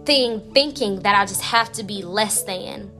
thing 0.05 0.41
thinking 0.53 1.01
that 1.01 1.15
I 1.15 1.25
just 1.25 1.41
have 1.41 1.71
to 1.73 1.83
be 1.83 2.01
less 2.01 2.43
than, 2.43 2.91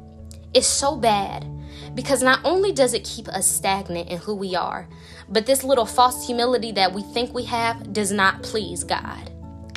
is 0.53 0.67
so 0.67 0.95
bad 0.95 1.45
because 1.93 2.21
not 2.21 2.39
only 2.43 2.73
does 2.73 2.93
it 2.93 3.03
keep 3.03 3.27
us 3.29 3.47
stagnant 3.47 4.09
in 4.09 4.17
who 4.17 4.35
we 4.35 4.55
are, 4.55 4.87
but 5.29 5.45
this 5.45 5.63
little 5.63 5.85
false 5.85 6.25
humility 6.25 6.71
that 6.73 6.93
we 6.93 7.01
think 7.01 7.33
we 7.33 7.45
have 7.45 7.93
does 7.93 8.11
not 8.11 8.43
please 8.43 8.83
God. 8.83 9.31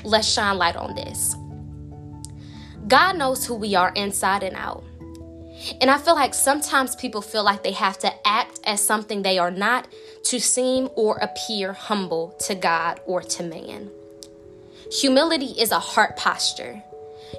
Let's 0.04 0.28
shine 0.28 0.58
light 0.58 0.76
on 0.76 0.94
this. 0.94 1.36
God 2.88 3.16
knows 3.16 3.44
who 3.44 3.54
we 3.54 3.74
are 3.74 3.92
inside 3.94 4.42
and 4.42 4.56
out. 4.56 4.84
And 5.80 5.90
I 5.90 5.98
feel 5.98 6.14
like 6.14 6.34
sometimes 6.34 6.96
people 6.96 7.20
feel 7.20 7.44
like 7.44 7.62
they 7.62 7.72
have 7.72 7.98
to 7.98 8.12
act 8.26 8.60
as 8.64 8.84
something 8.84 9.22
they 9.22 9.38
are 9.38 9.50
not 9.50 9.88
to 10.24 10.40
seem 10.40 10.88
or 10.94 11.16
appear 11.16 11.72
humble 11.72 12.36
to 12.40 12.54
God 12.54 13.00
or 13.06 13.22
to 13.22 13.42
man. 13.42 13.90
Humility 14.92 15.54
is 15.58 15.70
a 15.70 15.78
heart 15.78 16.16
posture. 16.16 16.82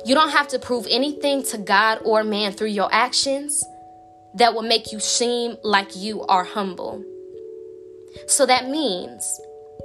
You 0.05 0.15
don't 0.15 0.31
have 0.31 0.47
to 0.49 0.59
prove 0.59 0.85
anything 0.89 1.43
to 1.43 1.57
God 1.57 1.99
or 2.03 2.23
man 2.23 2.51
through 2.51 2.67
your 2.67 2.89
actions 2.91 3.63
that 4.35 4.53
will 4.53 4.63
make 4.63 4.91
you 4.91 4.99
seem 4.99 5.57
like 5.63 5.95
you 5.95 6.23
are 6.23 6.43
humble. 6.43 7.03
So 8.27 8.45
that 8.45 8.69
means 8.69 9.39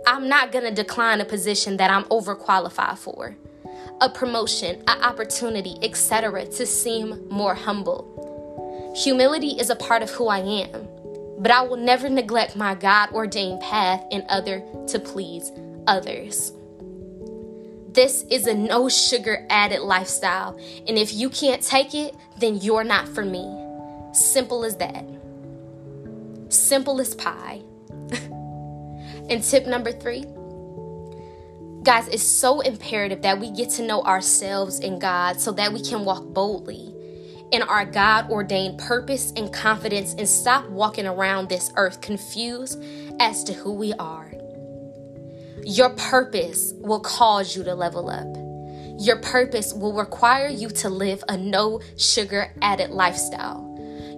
I'm 0.06 0.28
not 0.28 0.52
going 0.52 0.64
to 0.64 0.74
decline 0.74 1.20
a 1.20 1.24
position 1.24 1.78
that 1.78 1.90
I'm 1.90 2.04
overqualified 2.04 2.98
for, 2.98 3.36
a 4.00 4.10
promotion, 4.10 4.82
an 4.86 5.02
opportunity, 5.02 5.76
etc., 5.82 6.46
to 6.46 6.66
seem 6.66 7.26
more 7.30 7.54
humble. 7.54 8.23
Humility 8.94 9.58
is 9.58 9.70
a 9.70 9.76
part 9.76 10.02
of 10.02 10.10
who 10.10 10.28
I 10.28 10.38
am, 10.38 10.86
but 11.38 11.50
I 11.50 11.62
will 11.62 11.76
never 11.76 12.08
neglect 12.08 12.54
my 12.54 12.76
God 12.76 13.10
ordained 13.12 13.60
path 13.60 14.04
in 14.12 14.24
order 14.30 14.62
to 14.86 15.00
please 15.00 15.50
others. 15.88 16.52
This 17.90 18.22
is 18.30 18.46
a 18.46 18.54
no 18.54 18.88
sugar 18.88 19.44
added 19.50 19.80
lifestyle, 19.80 20.56
and 20.86 20.96
if 20.96 21.12
you 21.12 21.28
can't 21.28 21.60
take 21.60 21.92
it, 21.92 22.14
then 22.38 22.58
you're 22.58 22.84
not 22.84 23.08
for 23.08 23.24
me. 23.24 23.44
Simple 24.12 24.64
as 24.64 24.76
that. 24.76 25.04
Simple 26.48 27.00
as 27.00 27.16
pie. 27.16 27.62
and 29.28 29.42
tip 29.42 29.66
number 29.66 29.90
three 29.90 30.24
guys, 31.82 32.08
it's 32.08 32.22
so 32.22 32.60
imperative 32.60 33.22
that 33.22 33.38
we 33.38 33.50
get 33.50 33.68
to 33.68 33.86
know 33.86 34.02
ourselves 34.04 34.78
and 34.78 35.00
God 35.00 35.38
so 35.38 35.52
that 35.52 35.72
we 35.72 35.82
can 35.82 36.04
walk 36.04 36.24
boldly 36.24 36.93
in 37.54 37.62
our 37.62 37.84
God 37.84 38.30
ordained 38.30 38.78
purpose 38.78 39.32
and 39.37 39.52
confidence 39.52 40.12
and 40.14 40.28
stop 40.28 40.68
walking 40.70 41.06
around 41.06 41.49
this 41.49 41.70
earth 41.76 42.00
confused 42.00 42.82
as 43.20 43.44
to 43.44 43.52
who 43.52 43.73
we 43.73 43.92
are. 43.92 44.32
Your 45.62 45.90
purpose 45.90 46.73
will 46.78 46.99
cause 46.99 47.54
you 47.54 47.62
to 47.62 47.76
level 47.76 48.11
up. 48.11 48.26
Your 49.00 49.18
purpose 49.20 49.73
will 49.73 49.92
require 49.92 50.49
you 50.49 50.68
to 50.70 50.90
live 50.90 51.23
a 51.28 51.37
no 51.37 51.80
sugar 51.96 52.52
added 52.61 52.90
lifestyle. 52.90 53.70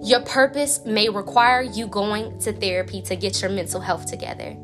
Your 0.03 0.21
purpose 0.21 0.83
may 0.83 1.07
require 1.07 1.61
you 1.61 1.85
going 1.85 2.39
to 2.39 2.51
therapy 2.51 3.03
to 3.03 3.15
get 3.15 3.39
your 3.43 3.51
mental 3.51 3.81
health 3.81 4.07
together. 4.07 4.57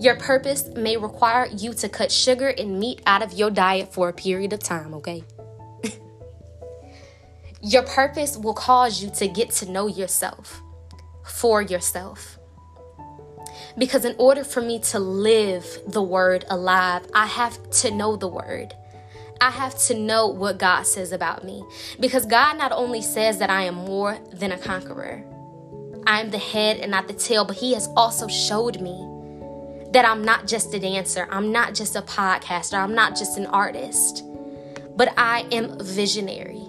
Your 0.00 0.16
purpose 0.16 0.68
may 0.68 0.96
require 0.96 1.46
you 1.46 1.74
to 1.74 1.90
cut 1.90 2.10
sugar 2.10 2.48
and 2.48 2.80
meat 2.80 3.02
out 3.06 3.22
of 3.22 3.34
your 3.34 3.50
diet 3.50 3.92
for 3.92 4.08
a 4.08 4.14
period 4.14 4.54
of 4.54 4.60
time, 4.60 4.94
okay? 4.94 5.24
Your 7.64 7.82
purpose 7.82 8.36
will 8.36 8.52
cause 8.52 9.02
you 9.02 9.08
to 9.08 9.26
get 9.26 9.50
to 9.50 9.70
know 9.70 9.86
yourself 9.86 10.62
for 11.24 11.62
yourself. 11.62 12.38
Because 13.78 14.04
in 14.04 14.14
order 14.18 14.44
for 14.44 14.60
me 14.60 14.78
to 14.80 14.98
live 14.98 15.66
the 15.86 16.02
word 16.02 16.44
alive, 16.50 17.06
I 17.14 17.26
have 17.26 17.70
to 17.70 17.90
know 17.90 18.16
the 18.16 18.28
word. 18.28 18.74
I 19.40 19.50
have 19.50 19.78
to 19.86 19.94
know 19.94 20.26
what 20.26 20.58
God 20.58 20.82
says 20.82 21.10
about 21.10 21.42
me. 21.42 21.64
Because 21.98 22.26
God 22.26 22.58
not 22.58 22.70
only 22.70 23.00
says 23.00 23.38
that 23.38 23.48
I 23.48 23.62
am 23.62 23.76
more 23.76 24.18
than 24.30 24.52
a 24.52 24.58
conqueror, 24.58 25.24
I 26.06 26.20
am 26.20 26.30
the 26.30 26.38
head 26.38 26.76
and 26.80 26.90
not 26.90 27.08
the 27.08 27.14
tail, 27.14 27.46
but 27.46 27.56
He 27.56 27.72
has 27.72 27.88
also 27.96 28.28
showed 28.28 28.82
me 28.82 29.08
that 29.92 30.04
I'm 30.04 30.22
not 30.22 30.46
just 30.46 30.74
a 30.74 30.78
dancer, 30.78 31.26
I'm 31.30 31.50
not 31.50 31.74
just 31.74 31.96
a 31.96 32.02
podcaster, 32.02 32.74
I'm 32.74 32.94
not 32.94 33.16
just 33.16 33.38
an 33.38 33.46
artist, 33.46 34.22
but 34.96 35.14
I 35.16 35.46
am 35.50 35.78
visionary. 35.78 36.63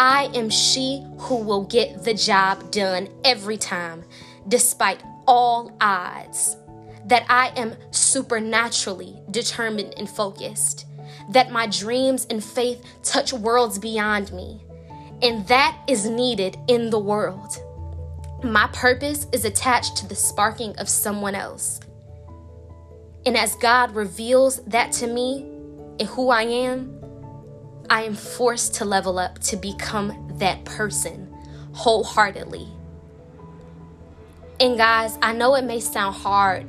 I 0.00 0.30
am 0.32 0.48
she 0.48 1.04
who 1.18 1.36
will 1.36 1.64
get 1.64 2.04
the 2.04 2.14
job 2.14 2.70
done 2.70 3.10
every 3.22 3.58
time, 3.58 4.02
despite 4.48 5.02
all 5.28 5.76
odds. 5.78 6.56
That 7.04 7.26
I 7.28 7.48
am 7.48 7.76
supernaturally 7.90 9.20
determined 9.30 9.92
and 9.98 10.08
focused 10.08 10.86
that 11.28 11.52
my 11.52 11.66
dreams 11.66 12.26
and 12.30 12.42
faith 12.42 12.82
touch 13.02 13.34
worlds 13.34 13.78
beyond 13.78 14.32
me. 14.32 14.62
And 15.20 15.46
that 15.48 15.76
is 15.86 16.06
needed 16.06 16.56
in 16.66 16.88
the 16.88 16.98
world. 16.98 17.58
My 18.42 18.68
purpose 18.72 19.26
is 19.32 19.44
attached 19.44 19.98
to 19.98 20.08
the 20.08 20.14
sparking 20.14 20.74
of 20.78 20.88
someone 20.88 21.34
else. 21.34 21.78
And 23.26 23.36
as 23.36 23.54
God 23.56 23.94
reveals 23.94 24.62
that 24.64 24.92
to 24.92 25.06
me 25.06 25.42
and 25.98 26.08
who 26.08 26.30
I 26.30 26.42
am, 26.44 26.99
I 27.90 28.04
am 28.04 28.14
forced 28.14 28.74
to 28.76 28.84
level 28.84 29.18
up 29.18 29.40
to 29.40 29.56
become 29.56 30.36
that 30.38 30.64
person 30.64 31.26
wholeheartedly. 31.72 32.68
And 34.60 34.78
guys, 34.78 35.18
I 35.20 35.32
know 35.32 35.56
it 35.56 35.64
may 35.64 35.80
sound 35.80 36.14
hard 36.14 36.66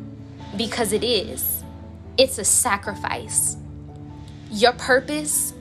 because 0.58 0.94
it 0.94 1.04
is. 1.04 1.64
It's 2.18 2.40
a 2.40 2.44
sacrifice. 2.44 3.56
Your 4.50 4.74
purpose 4.74 5.54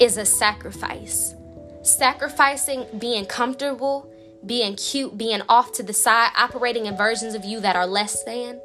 is 0.00 0.16
a 0.16 0.24
sacrifice. 0.24 1.32
Sacrificing 1.82 2.84
being 2.98 3.24
comfortable, 3.24 4.12
being 4.44 4.74
cute, 4.74 5.16
being 5.16 5.42
off 5.48 5.72
to 5.72 5.84
the 5.84 5.92
side, 5.92 6.32
operating 6.36 6.86
in 6.86 6.96
versions 6.96 7.34
of 7.34 7.44
you 7.44 7.60
that 7.60 7.76
are 7.76 7.86
less 7.86 8.24
than. 8.24 8.60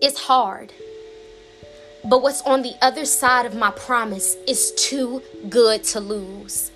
It's 0.00 0.20
hard. 0.20 0.72
But 2.04 2.22
what's 2.22 2.42
on 2.42 2.62
the 2.62 2.74
other 2.80 3.04
side 3.04 3.46
of 3.46 3.54
my 3.54 3.70
promise 3.70 4.36
is 4.46 4.72
too 4.72 5.22
good 5.48 5.84
to 5.84 6.00
lose. 6.00 6.70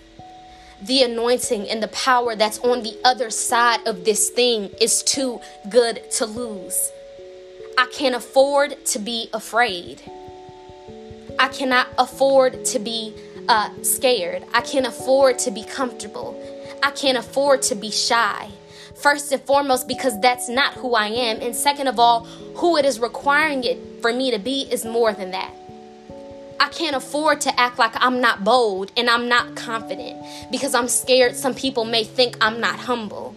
The 0.82 1.04
anointing 1.04 1.68
and 1.68 1.82
the 1.82 1.88
power 1.88 2.34
that's 2.34 2.58
on 2.58 2.82
the 2.82 2.98
other 3.04 3.30
side 3.30 3.86
of 3.86 4.04
this 4.04 4.30
thing 4.30 4.70
is 4.80 5.02
too 5.04 5.40
good 5.70 6.10
to 6.12 6.26
lose. 6.26 6.90
I 7.78 7.86
can't 7.92 8.14
afford 8.14 8.84
to 8.86 8.98
be 8.98 9.30
afraid. 9.32 10.02
I 11.38 11.48
cannot 11.48 11.88
afford 11.98 12.64
to 12.66 12.78
be 12.78 13.14
uh, 13.48 13.70
scared. 13.82 14.44
I 14.52 14.60
can't 14.60 14.86
afford 14.86 15.38
to 15.40 15.50
be 15.50 15.64
comfortable. 15.64 16.40
I 16.82 16.90
can't 16.90 17.16
afford 17.16 17.62
to 17.62 17.74
be 17.74 17.90
shy. 17.90 18.48
First 18.96 19.32
and 19.32 19.42
foremost, 19.42 19.88
because 19.88 20.20
that's 20.20 20.48
not 20.48 20.74
who 20.74 20.94
I 20.94 21.06
am. 21.06 21.40
And 21.40 21.54
second 21.54 21.86
of 21.86 21.98
all, 21.98 22.26
who 22.56 22.76
it 22.76 22.84
is 22.84 23.00
requiring 23.00 23.64
it 23.64 23.78
for 24.00 24.12
me 24.12 24.30
to 24.30 24.38
be 24.38 24.62
is 24.70 24.84
more 24.84 25.12
than 25.12 25.30
that. 25.30 25.52
I 26.60 26.68
can't 26.68 26.94
afford 26.94 27.40
to 27.42 27.60
act 27.60 27.78
like 27.78 27.92
I'm 27.96 28.20
not 28.20 28.44
bold 28.44 28.92
and 28.96 29.10
I'm 29.10 29.28
not 29.28 29.56
confident 29.56 30.24
because 30.50 30.74
I'm 30.74 30.86
scared 30.86 31.34
some 31.34 31.54
people 31.54 31.84
may 31.84 32.04
think 32.04 32.36
I'm 32.40 32.60
not 32.60 32.78
humble. 32.78 33.34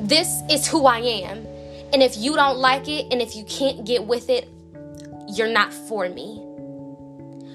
This 0.00 0.42
is 0.50 0.66
who 0.66 0.86
I 0.86 0.98
am. 0.98 1.46
And 1.92 2.02
if 2.02 2.16
you 2.16 2.34
don't 2.34 2.58
like 2.58 2.88
it 2.88 3.06
and 3.12 3.22
if 3.22 3.36
you 3.36 3.44
can't 3.44 3.84
get 3.84 4.06
with 4.06 4.28
it, 4.28 4.48
you're 5.28 5.52
not 5.52 5.72
for 5.72 6.08
me. 6.08 6.40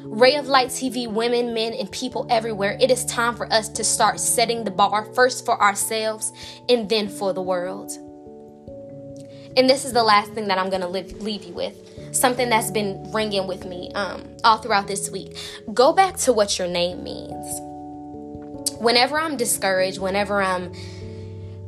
Ray 0.05 0.35
of 0.35 0.47
Light 0.47 0.69
TV, 0.69 1.11
women, 1.11 1.53
men, 1.53 1.73
and 1.73 1.91
people 1.91 2.27
everywhere, 2.29 2.77
it 2.79 2.91
is 2.91 3.03
time 3.05 3.35
for 3.35 3.51
us 3.51 3.67
to 3.69 3.83
start 3.83 4.19
setting 4.19 4.63
the 4.63 4.71
bar 4.71 5.03
first 5.13 5.43
for 5.45 5.61
ourselves 5.61 6.31
and 6.69 6.87
then 6.87 7.09
for 7.09 7.33
the 7.33 7.41
world. 7.41 7.91
And 9.57 9.69
this 9.69 9.85
is 9.85 9.93
the 9.93 10.03
last 10.03 10.33
thing 10.33 10.47
that 10.49 10.57
I'm 10.57 10.69
going 10.69 10.81
to 10.81 10.87
leave 10.87 11.43
you 11.43 11.53
with 11.53 11.75
something 12.15 12.49
that's 12.49 12.71
been 12.71 13.11
ringing 13.11 13.47
with 13.47 13.65
me 13.65 13.91
um, 13.93 14.23
all 14.43 14.57
throughout 14.57 14.87
this 14.87 15.09
week. 15.09 15.37
Go 15.73 15.93
back 15.93 16.17
to 16.17 16.33
what 16.33 16.57
your 16.57 16.67
name 16.67 17.03
means. 17.03 17.59
Whenever 18.79 19.19
I'm 19.19 19.37
discouraged, 19.37 19.99
whenever 19.99 20.41
I'm 20.41 20.73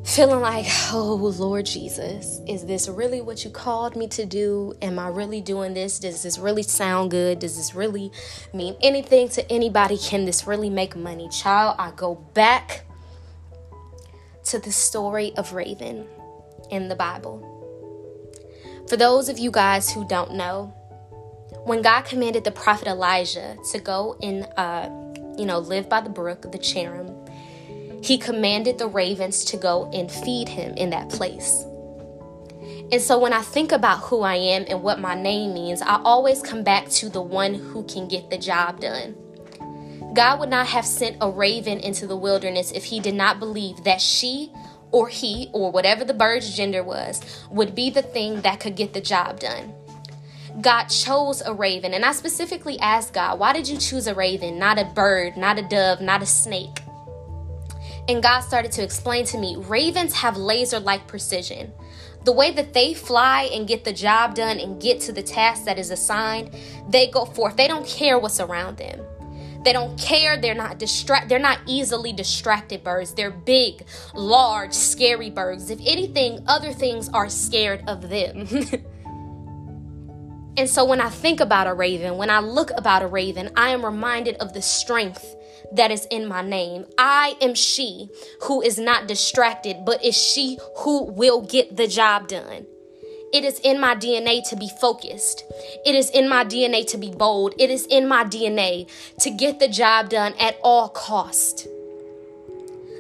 feeling 0.03 0.39
like, 0.39 0.65
oh 0.91 1.15
Lord 1.38 1.65
Jesus, 1.65 2.39
is 2.48 2.65
this 2.65 2.88
really 2.88 3.22
what 3.22 3.44
you 3.44 3.51
called 3.51 3.96
me 3.96 4.08
to 4.10 4.25
do? 4.25 4.74
Am 4.82 4.98
I 5.00 5.10
really 5.10 5.41
doing 5.41 5.74
this? 5.74 6.00
Does 6.00 6.24
this 6.24 6.38
really 6.38 6.63
sound 6.63 7.12
good? 7.12 7.39
Does 7.39 7.58
this 7.58 7.75
really 7.75 8.12
mean 8.53 8.75
anything 8.82 9.29
to 9.29 9.51
anybody? 9.51 9.98
Can 9.98 10.25
this 10.25 10.48
really 10.48 10.70
make 10.70 10.96
money? 10.96 11.29
Child, 11.29 11.75
I 11.77 11.91
go 11.91 12.15
back 12.15 12.86
to 14.46 14.60
the 14.60 14.72
story 14.72 15.36
of 15.36 15.53
Raven 15.53 16.08
in 16.70 16.88
the 16.88 16.96
Bible. 16.96 17.47
For 18.88 18.96
those 18.96 19.27
of 19.27 19.38
you 19.38 19.51
guys 19.51 19.91
who 19.91 20.08
don't 20.08 20.36
know, 20.36 20.74
when 21.65 21.82
God 21.82 22.03
commanded 22.03 22.46
the 22.46 22.51
prophet 22.51 22.88
Elijah 22.88 23.58
to 23.72 23.79
go 23.79 24.17
and, 24.22 24.48
uh, 24.56 24.89
you 25.38 25.46
know, 25.46 25.60
live 25.60 25.89
by 25.89 26.00
the 26.00 26.10
brook, 26.10 26.46
of 26.46 26.53
the 26.53 26.58
Cherith, 26.58 27.12
he 28.01 28.17
commanded 28.17 28.77
the 28.77 28.88
ravens 28.88 29.44
to 29.46 29.58
go 29.58 29.91
and 29.91 30.10
feed 30.10 30.48
him 30.48 30.74
in 30.77 30.91
that 30.91 31.10
place. 31.10 31.65
And 32.89 33.01
so 33.01 33.20
when 33.20 33.34
I 33.34 33.41
think 33.41 33.74
about 33.74 34.00
who 34.00 34.22
I 34.22 34.36
am 34.36 34.63
and 34.70 34.82
what 34.82 35.01
my 35.01 35.22
name 35.22 35.53
means, 35.53 35.82
I 35.82 36.01
always 36.03 36.41
come 36.41 36.63
back 36.63 36.88
to 36.91 37.10
the 37.10 37.22
one 37.22 37.56
who 37.56 37.84
can 37.84 38.08
get 38.08 38.29
the 38.29 38.38
job 38.38 38.79
done. 38.79 39.17
God 40.13 40.39
would 40.39 40.50
not 40.50 40.67
have 40.67 40.86
sent 40.86 41.17
a 41.20 41.29
raven 41.29 41.79
into 41.79 42.08
the 42.08 42.15
wilderness 42.15 42.72
if 42.72 42.86
he 42.86 43.01
did 43.01 43.15
not 43.15 43.39
believe 43.39 43.84
that 43.84 44.00
she 44.00 44.53
or 44.91 45.08
he 45.08 45.50
or 45.53 45.72
whatever 45.72 46.06
the 46.06 46.13
bird's 46.13 46.56
gender 46.56 46.84
was 46.84 47.22
would 47.50 47.75
be 47.75 47.89
the 47.89 48.01
thing 48.01 48.41
that 48.41 48.60
could 48.60 48.75
get 48.75 48.94
the 48.94 49.01
job 49.01 49.39
done. 49.39 49.74
God 50.62 50.86
chose 50.86 51.41
a 51.41 51.53
raven, 51.53 51.94
and 51.94 52.03
I 52.03 52.13
specifically 52.13 52.79
asked 52.79 53.13
God, 53.13 53.38
why 53.38 53.53
did 53.53 53.67
you 53.67 53.77
choose 53.77 54.08
a 54.08 54.15
raven, 54.15 54.58
not 54.58 54.79
a 54.79 54.86
bird, 54.86 55.38
not 55.38 55.60
a 55.60 55.62
dove, 55.62 56.01
not 56.01 56.24
a 56.24 56.25
snake? 56.25 56.79
And 58.10 58.24
God 58.24 58.39
started 58.39 58.72
to 58.74 58.84
explain 58.84 59.25
to 59.25 59.38
me 59.38 59.56
ravens 59.58 60.13
have 60.13 60.38
laser 60.38 60.79
like 60.79 61.08
precision 61.08 61.74
the 62.27 62.34
way 62.34 62.51
that 62.51 62.74
they 62.74 62.94
fly 62.94 63.44
and 63.53 63.65
get 63.65 63.86
the 63.86 63.94
job 63.94 64.36
done 64.36 64.60
and 64.60 64.82
get 64.82 65.00
to 65.00 65.13
the 65.13 65.24
task 65.24 65.63
that 65.63 65.79
is 65.79 65.91
assigned, 65.91 66.53
they 66.89 67.08
go 67.08 67.24
forth. 67.24 67.56
They 67.56 67.70
don't 67.70 67.88
care 67.88 68.20
what's 68.20 68.41
around 68.41 68.75
them. 68.75 69.00
They 69.64 69.74
don't 69.74 69.98
care. 70.00 70.38
They're 70.38 70.54
not 70.54 70.80
distract. 70.80 71.30
They're 71.30 71.40
not 71.40 71.60
easily 71.66 72.14
distracted 72.14 72.84
birds. 72.84 73.14
They're 73.14 73.32
big, 73.32 73.86
large, 74.14 74.74
scary 74.74 75.30
birds. 75.30 75.70
If 75.70 75.80
anything, 75.86 76.44
other 76.48 76.74
things 76.74 77.10
are 77.10 77.30
scared 77.30 77.84
of 77.88 78.10
them. 78.10 78.48
and 80.58 80.70
so 80.70 80.86
when 80.86 81.02
I 81.02 81.10
think 81.10 81.40
about 81.40 81.68
a 81.68 81.74
raven, 81.74 82.18
when 82.18 82.30
I 82.30 82.40
look 82.40 82.72
about 82.76 83.04
a 83.04 83.08
raven, 83.08 83.52
I 83.56 83.70
am 83.70 83.84
reminded 83.84 84.36
of 84.38 84.54
the 84.54 84.62
strength 84.62 85.36
that 85.74 85.92
is 85.92 86.06
in 86.06 86.28
my 86.28 86.42
name. 86.42 86.86
I 86.98 87.36
am 87.42 87.54
she 87.54 88.10
who 88.44 88.62
is 88.62 88.78
not 88.78 89.08
distracted, 89.08 89.86
but 89.86 90.04
is 90.04 90.16
she 90.16 90.58
who 90.78 91.04
will 91.04 91.42
get 91.42 91.76
the 91.76 91.88
job 91.88 92.28
done. 92.28 92.66
It 93.34 93.43
is 93.43 93.60
in 93.60 93.79
my 93.79 93.93
DNA 93.93 94.48
to 94.50 94.55
be 94.55 94.69
focused. 94.69 95.43
It 95.86 95.96
is 95.96 96.10
in 96.10 96.29
my 96.29 96.46
DNA 96.46 96.88
to 96.88 96.98
be 96.98 97.12
bold. 97.12 97.53
It 97.60 97.69
is 97.69 97.86
in 97.86 98.07
my 98.07 98.24
DNA 98.24 98.89
to 99.19 99.29
get 99.29 99.60
the 99.60 99.67
job 99.67 100.10
done 100.10 100.34
at 100.39 100.57
all 100.63 100.88
cost. 100.88 101.67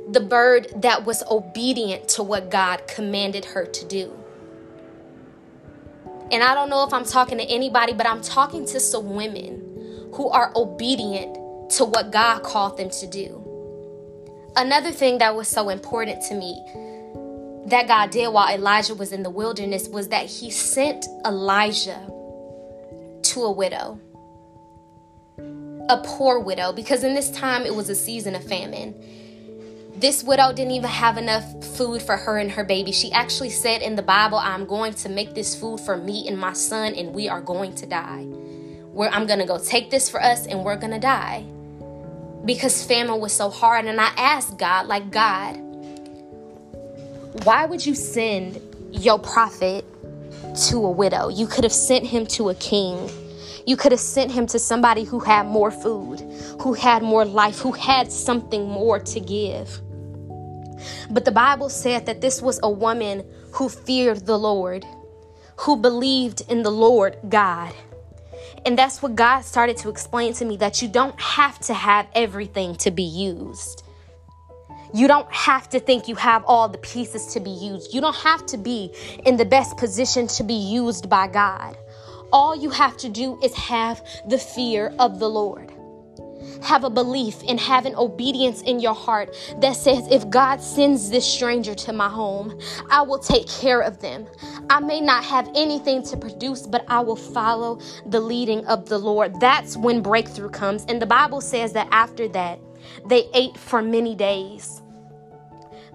The 0.09 0.19
bird 0.19 0.67
that 0.81 1.05
was 1.05 1.23
obedient 1.31 2.09
to 2.09 2.23
what 2.23 2.51
God 2.51 2.87
commanded 2.87 3.45
her 3.45 3.65
to 3.65 3.85
do. 3.85 4.13
And 6.29 6.43
I 6.43 6.53
don't 6.53 6.69
know 6.69 6.83
if 6.83 6.93
I'm 6.93 7.05
talking 7.05 7.37
to 7.37 7.45
anybody, 7.45 7.93
but 7.93 8.05
I'm 8.05 8.21
talking 8.21 8.65
to 8.67 8.79
some 8.81 9.15
women 9.15 10.09
who 10.13 10.27
are 10.29 10.51
obedient 10.57 11.71
to 11.71 11.85
what 11.85 12.11
God 12.11 12.43
called 12.43 12.77
them 12.77 12.89
to 12.89 13.07
do. 13.07 13.43
Another 14.57 14.91
thing 14.91 15.19
that 15.19 15.35
was 15.35 15.47
so 15.47 15.69
important 15.69 16.21
to 16.23 16.35
me 16.35 16.61
that 17.67 17.87
God 17.87 18.11
did 18.11 18.29
while 18.29 18.53
Elijah 18.53 18.95
was 18.95 19.11
in 19.11 19.23
the 19.23 19.29
wilderness 19.29 19.89
was 19.89 20.07
that 20.09 20.25
he 20.25 20.49
sent 20.49 21.05
Elijah 21.25 21.99
to 23.23 23.43
a 23.43 23.51
widow, 23.51 23.99
a 25.89 26.01
poor 26.03 26.39
widow, 26.39 26.71
because 26.71 27.03
in 27.03 27.13
this 27.13 27.29
time 27.31 27.65
it 27.65 27.75
was 27.75 27.89
a 27.89 27.95
season 27.95 28.35
of 28.35 28.43
famine. 28.43 28.95
This 29.97 30.23
widow 30.23 30.53
didn't 30.53 30.71
even 30.71 30.89
have 30.89 31.17
enough 31.17 31.65
food 31.75 32.01
for 32.01 32.15
her 32.15 32.37
and 32.37 32.51
her 32.51 32.63
baby. 32.63 32.91
She 32.91 33.11
actually 33.11 33.49
said 33.49 33.81
in 33.81 33.95
the 33.95 34.01
Bible, 34.01 34.37
I'm 34.37 34.65
going 34.65 34.93
to 34.93 35.09
make 35.09 35.33
this 35.33 35.59
food 35.59 35.79
for 35.81 35.97
me 35.97 36.27
and 36.27 36.39
my 36.39 36.53
son, 36.53 36.93
and 36.93 37.13
we 37.13 37.27
are 37.27 37.41
going 37.41 37.75
to 37.75 37.85
die. 37.85 38.23
Where 38.93 39.09
I'm 39.09 39.25
going 39.27 39.39
to 39.39 39.45
go 39.45 39.57
take 39.57 39.89
this 39.89 40.09
for 40.09 40.21
us, 40.23 40.45
and 40.45 40.63
we're 40.63 40.77
going 40.77 40.93
to 40.93 40.99
die 40.99 41.45
because 42.45 42.85
famine 42.85 43.19
was 43.19 43.33
so 43.33 43.49
hard. 43.49 43.85
And 43.85 43.99
I 43.99 44.13
asked 44.17 44.57
God, 44.57 44.87
like, 44.87 45.11
God, 45.11 45.59
why 47.43 47.65
would 47.65 47.85
you 47.85 47.95
send 47.95 48.61
your 48.91 49.19
prophet 49.19 49.85
to 50.69 50.85
a 50.85 50.91
widow? 50.91 51.29
You 51.29 51.47
could 51.47 51.63
have 51.63 51.73
sent 51.73 52.05
him 52.05 52.25
to 52.27 52.49
a 52.49 52.55
king. 52.55 53.09
You 53.65 53.75
could 53.75 53.91
have 53.91 54.01
sent 54.01 54.31
him 54.31 54.47
to 54.47 54.59
somebody 54.59 55.03
who 55.03 55.19
had 55.19 55.45
more 55.45 55.71
food, 55.71 56.21
who 56.61 56.73
had 56.73 57.03
more 57.03 57.25
life, 57.25 57.59
who 57.59 57.73
had 57.73 58.11
something 58.11 58.67
more 58.67 58.99
to 58.99 59.19
give. 59.19 59.81
But 61.09 61.25
the 61.25 61.31
Bible 61.31 61.69
said 61.69 62.05
that 62.05 62.21
this 62.21 62.41
was 62.41 62.59
a 62.63 62.69
woman 62.69 63.25
who 63.51 63.69
feared 63.69 64.25
the 64.25 64.37
Lord, 64.37 64.85
who 65.57 65.77
believed 65.77 66.43
in 66.49 66.63
the 66.63 66.71
Lord 66.71 67.17
God. 67.29 67.73
And 68.65 68.77
that's 68.77 69.01
what 69.01 69.15
God 69.15 69.41
started 69.41 69.77
to 69.77 69.89
explain 69.89 70.33
to 70.33 70.45
me 70.45 70.57
that 70.57 70.81
you 70.81 70.87
don't 70.87 71.19
have 71.19 71.59
to 71.61 71.73
have 71.73 72.07
everything 72.13 72.75
to 72.75 72.91
be 72.91 73.03
used. 73.03 73.83
You 74.93 75.07
don't 75.07 75.31
have 75.31 75.69
to 75.69 75.79
think 75.79 76.07
you 76.07 76.15
have 76.15 76.43
all 76.45 76.69
the 76.69 76.77
pieces 76.77 77.33
to 77.33 77.39
be 77.39 77.51
used. 77.51 77.93
You 77.93 78.01
don't 78.01 78.15
have 78.15 78.45
to 78.47 78.57
be 78.57 78.93
in 79.25 79.37
the 79.37 79.45
best 79.45 79.77
position 79.77 80.27
to 80.27 80.43
be 80.43 80.53
used 80.53 81.09
by 81.09 81.27
God. 81.27 81.77
All 82.31 82.55
you 82.55 82.69
have 82.69 82.97
to 82.97 83.09
do 83.09 83.39
is 83.41 83.53
have 83.55 84.05
the 84.27 84.37
fear 84.37 84.93
of 84.99 85.19
the 85.19 85.29
Lord 85.29 85.71
have 86.63 86.83
a 86.83 86.89
belief 86.89 87.41
and 87.47 87.59
have 87.59 87.85
an 87.85 87.95
obedience 87.95 88.61
in 88.61 88.79
your 88.79 88.95
heart 88.95 89.35
that 89.59 89.75
says, 89.75 90.07
if 90.09 90.29
God 90.29 90.61
sends 90.61 91.09
this 91.09 91.25
stranger 91.25 91.75
to 91.75 91.93
my 91.93 92.09
home, 92.09 92.59
I 92.89 93.01
will 93.01 93.19
take 93.19 93.47
care 93.47 93.81
of 93.81 93.99
them. 93.99 94.27
I 94.69 94.79
may 94.79 95.01
not 95.01 95.23
have 95.23 95.49
anything 95.55 96.03
to 96.03 96.17
produce, 96.17 96.65
but 96.67 96.85
I 96.87 96.99
will 97.01 97.15
follow 97.15 97.79
the 98.05 98.19
leading 98.19 98.65
of 98.67 98.89
the 98.89 98.97
Lord. 98.97 99.39
That's 99.39 99.77
when 99.77 100.01
breakthrough 100.01 100.49
comes. 100.49 100.85
And 100.87 101.01
the 101.01 101.05
Bible 101.05 101.41
says 101.41 101.73
that 101.73 101.87
after 101.91 102.27
that, 102.29 102.59
they 103.05 103.29
ate 103.33 103.57
for 103.57 103.81
many 103.81 104.15
days. 104.15 104.81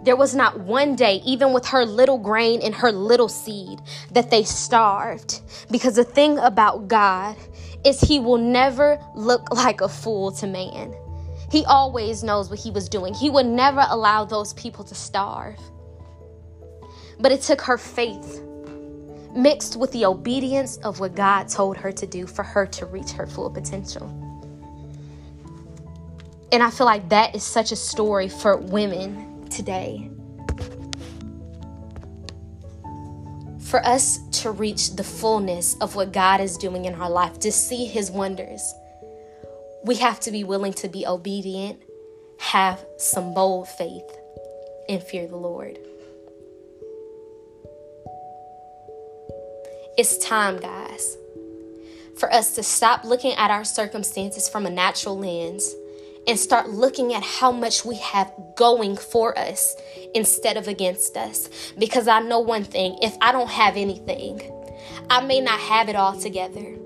There 0.03 0.17
was 0.17 0.35
not 0.35 0.59
one 0.59 0.97
day, 0.97 1.23
even 1.25 1.53
with 1.53 1.67
her 1.67 1.85
little 1.85 2.19
grain 2.19 2.61
and 2.61 2.75
her 2.75 2.91
little 2.91 3.29
seed, 3.29 3.81
that 4.11 4.31
they 4.31 4.43
starved. 4.43 5.41
Because 5.71 5.95
the 5.95 6.05
thing 6.05 6.39
about 6.39 6.89
God 6.89 7.37
is 7.85 8.01
he 8.01 8.19
will 8.19 8.39
never 8.39 8.99
look 9.15 9.53
like 9.55 9.81
a 9.81 9.89
fool 9.89 10.33
to 10.33 10.47
man. 10.47 10.93
He 11.53 11.65
always 11.67 12.25
knows 12.25 12.51
what 12.51 12.59
he 12.59 12.71
was 12.71 12.89
doing. 12.89 13.15
He 13.15 13.31
would 13.31 13.47
never 13.47 13.85
allow 13.89 14.25
those 14.25 14.55
people 14.55 14.83
to 14.85 14.95
starve. 14.95 15.59
But 17.21 17.31
it 17.31 17.43
took 17.43 17.61
her 17.61 17.79
faith 17.79 18.43
mixed 19.35 19.77
with 19.77 19.93
the 19.93 20.05
obedience 20.05 20.79
of 20.79 21.01
what 21.01 21.15
God 21.15 21.49
told 21.49 21.77
her 21.77 21.93
to 21.93 22.07
do 22.07 22.27
for 22.27 22.43
her 22.43 22.67
to 22.67 22.87
reach 22.87 23.13
her 23.13 23.27
full 23.27 23.51
potential. 23.51 24.11
And 26.53 26.63
I 26.63 26.69
feel 26.69 26.85
like 26.85 27.09
that 27.09 27.35
is 27.35 27.43
such 27.43 27.73
a 27.73 27.77
story 27.77 28.29
for 28.29 28.59
women 28.59 29.49
today. 29.49 30.11
For 33.59 33.83
us 33.87 34.19
to 34.43 34.51
reach 34.51 34.97
the 34.97 35.03
fullness 35.03 35.77
of 35.81 35.97
what 35.97 36.13
God 36.13 36.43
is 36.43 36.59
doing 36.59 36.85
in 36.85 36.95
our 36.95 37.09
life, 37.09 37.41
to 37.41 37.51
see 37.51 37.87
His 37.87 38.11
wonders, 38.11 38.63
we 39.85 39.95
have 39.97 40.21
to 40.21 40.31
be 40.31 40.45
willing 40.45 40.75
to 40.75 40.89
be 40.89 41.07
obedient, 41.07 41.81
have 42.39 42.85
some 42.99 43.33
bold 43.33 43.67
faith, 43.69 44.05
and 44.91 45.03
fear 45.03 45.27
the 45.27 45.37
Lord. 45.37 45.79
It's 49.97 50.19
time, 50.19 50.59
guys, 50.59 51.17
for 52.19 52.31
us 52.31 52.55
to 52.57 52.63
stop 52.63 53.05
looking 53.05 53.33
at 53.33 53.51
our 53.51 53.65
circumstances 53.65 54.51
from 54.51 54.67
a 54.67 54.71
natural 54.71 55.19
lens 55.19 55.75
and 56.27 56.39
start 56.39 56.71
looking 56.71 57.15
at 57.15 57.23
how 57.23 57.53
much 57.53 57.85
we 57.85 57.97
have 57.97 58.33
going 58.57 58.97
for 58.97 59.39
us 59.39 59.77
instead 60.15 60.57
of 60.57 60.69
against 60.69 61.17
us. 61.17 61.49
Because 61.79 62.09
I 62.09 62.21
know 62.21 62.41
one 62.41 62.65
thing 62.65 62.97
if 63.03 63.17
I 63.21 63.33
don't 63.33 63.51
have 63.51 63.77
anything, 63.77 64.41
I 65.11 65.21
may 65.21 65.41
not 65.41 65.59
have 65.59 65.89
it 65.89 65.97
all 65.97 66.19
together. 66.19 66.77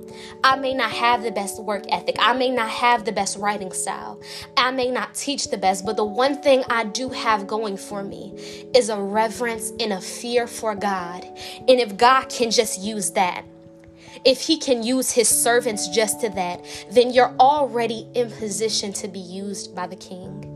I 0.43 0.57
may 0.57 0.75
not 0.75 0.91
have 0.91 1.23
the 1.23 1.31
best 1.31 1.63
work 1.63 1.85
ethic. 1.91 2.17
I 2.19 2.33
may 2.33 2.51
not 2.51 2.71
have 2.71 3.05
the 3.05 3.13
best 3.13 3.37
writing 3.39 3.73
style. 3.73 4.21
I 4.57 4.71
may 4.71 4.91
not 4.91 5.15
teach 5.15 5.51
the 5.51 5.59
best, 5.59 5.85
but 5.85 5.97
the 5.97 6.05
one 6.05 6.41
thing 6.41 6.65
I 6.71 6.85
do 6.85 7.09
have 7.11 7.47
going 7.47 7.77
for 7.77 8.03
me 8.03 8.33
is 8.75 8.89
a 8.89 9.01
reverence 9.01 9.73
and 9.79 9.93
a 9.93 10.01
fear 10.01 10.47
for 10.47 10.75
God. 10.75 11.25
And 11.69 11.81
if 11.81 11.97
God 11.97 12.29
can 12.29 12.51
just 12.51 12.81
use 12.81 13.11
that, 13.13 13.45
if 14.27 14.41
he 14.41 14.59
can 14.59 14.83
use 14.83 15.13
his 15.13 15.29
servants 15.29 15.87
just 15.89 16.21
to 16.21 16.29
that, 16.31 16.61
then 16.91 17.13
you're 17.13 17.35
already 17.39 18.09
in 18.15 18.29
position 18.33 18.93
to 18.93 19.07
be 19.07 19.21
used 19.21 19.75
by 19.75 19.87
the 19.87 19.95
king. 19.95 20.53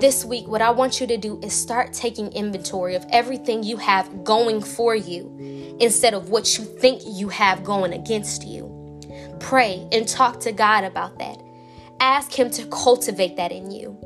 This 0.00 0.24
week, 0.24 0.48
what 0.48 0.60
I 0.60 0.70
want 0.70 1.00
you 1.00 1.06
to 1.06 1.16
do 1.16 1.38
is 1.40 1.52
start 1.52 1.92
taking 1.92 2.32
inventory 2.32 2.96
of 2.96 3.06
everything 3.10 3.62
you 3.62 3.76
have 3.76 4.24
going 4.24 4.60
for 4.60 4.96
you 4.96 5.76
instead 5.78 6.14
of 6.14 6.30
what 6.30 6.58
you 6.58 6.64
think 6.64 7.02
you 7.06 7.28
have 7.28 7.62
going 7.62 7.92
against 7.92 8.44
you. 8.44 9.00
Pray 9.38 9.86
and 9.92 10.08
talk 10.08 10.40
to 10.40 10.50
God 10.50 10.82
about 10.82 11.20
that. 11.20 11.40
Ask 12.00 12.36
Him 12.36 12.50
to 12.50 12.66
cultivate 12.66 13.36
that 13.36 13.52
in 13.52 13.70
you 13.70 13.96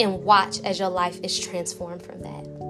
and 0.00 0.24
watch 0.24 0.60
as 0.64 0.80
your 0.80 0.88
life 0.88 1.20
is 1.22 1.38
transformed 1.38 2.02
from 2.02 2.22
that. 2.22 2.69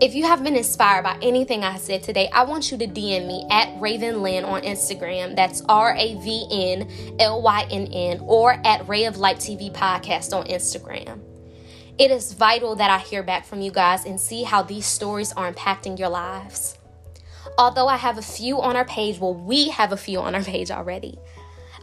If 0.00 0.16
you 0.16 0.24
have 0.24 0.42
been 0.42 0.56
inspired 0.56 1.04
by 1.04 1.16
anything 1.22 1.62
I 1.62 1.76
said 1.76 2.02
today, 2.02 2.28
I 2.32 2.42
want 2.42 2.72
you 2.72 2.78
to 2.78 2.86
DM 2.86 3.28
me 3.28 3.46
at 3.48 3.80
Raven 3.80 4.22
Lynn 4.22 4.44
on 4.44 4.62
Instagram. 4.62 5.36
That's 5.36 5.62
R 5.68 5.94
A 5.96 6.14
V 6.16 6.46
N 6.50 6.90
L 7.20 7.40
Y 7.40 7.66
N 7.70 7.86
N, 7.86 8.18
or 8.22 8.60
at 8.64 8.88
Ray 8.88 9.04
of 9.04 9.18
Light 9.18 9.36
TV 9.36 9.72
Podcast 9.72 10.36
on 10.36 10.48
Instagram. 10.48 11.20
It 11.96 12.10
is 12.10 12.32
vital 12.32 12.74
that 12.74 12.90
I 12.90 12.98
hear 12.98 13.22
back 13.22 13.46
from 13.46 13.60
you 13.60 13.70
guys 13.70 14.04
and 14.04 14.20
see 14.20 14.42
how 14.42 14.62
these 14.62 14.84
stories 14.84 15.32
are 15.32 15.50
impacting 15.50 15.96
your 15.96 16.08
lives. 16.08 16.76
Although 17.56 17.86
I 17.86 17.96
have 17.96 18.18
a 18.18 18.22
few 18.22 18.60
on 18.60 18.74
our 18.74 18.84
page, 18.84 19.20
well, 19.20 19.34
we 19.34 19.68
have 19.68 19.92
a 19.92 19.96
few 19.96 20.18
on 20.18 20.34
our 20.34 20.42
page 20.54 20.72
already. 20.72 21.18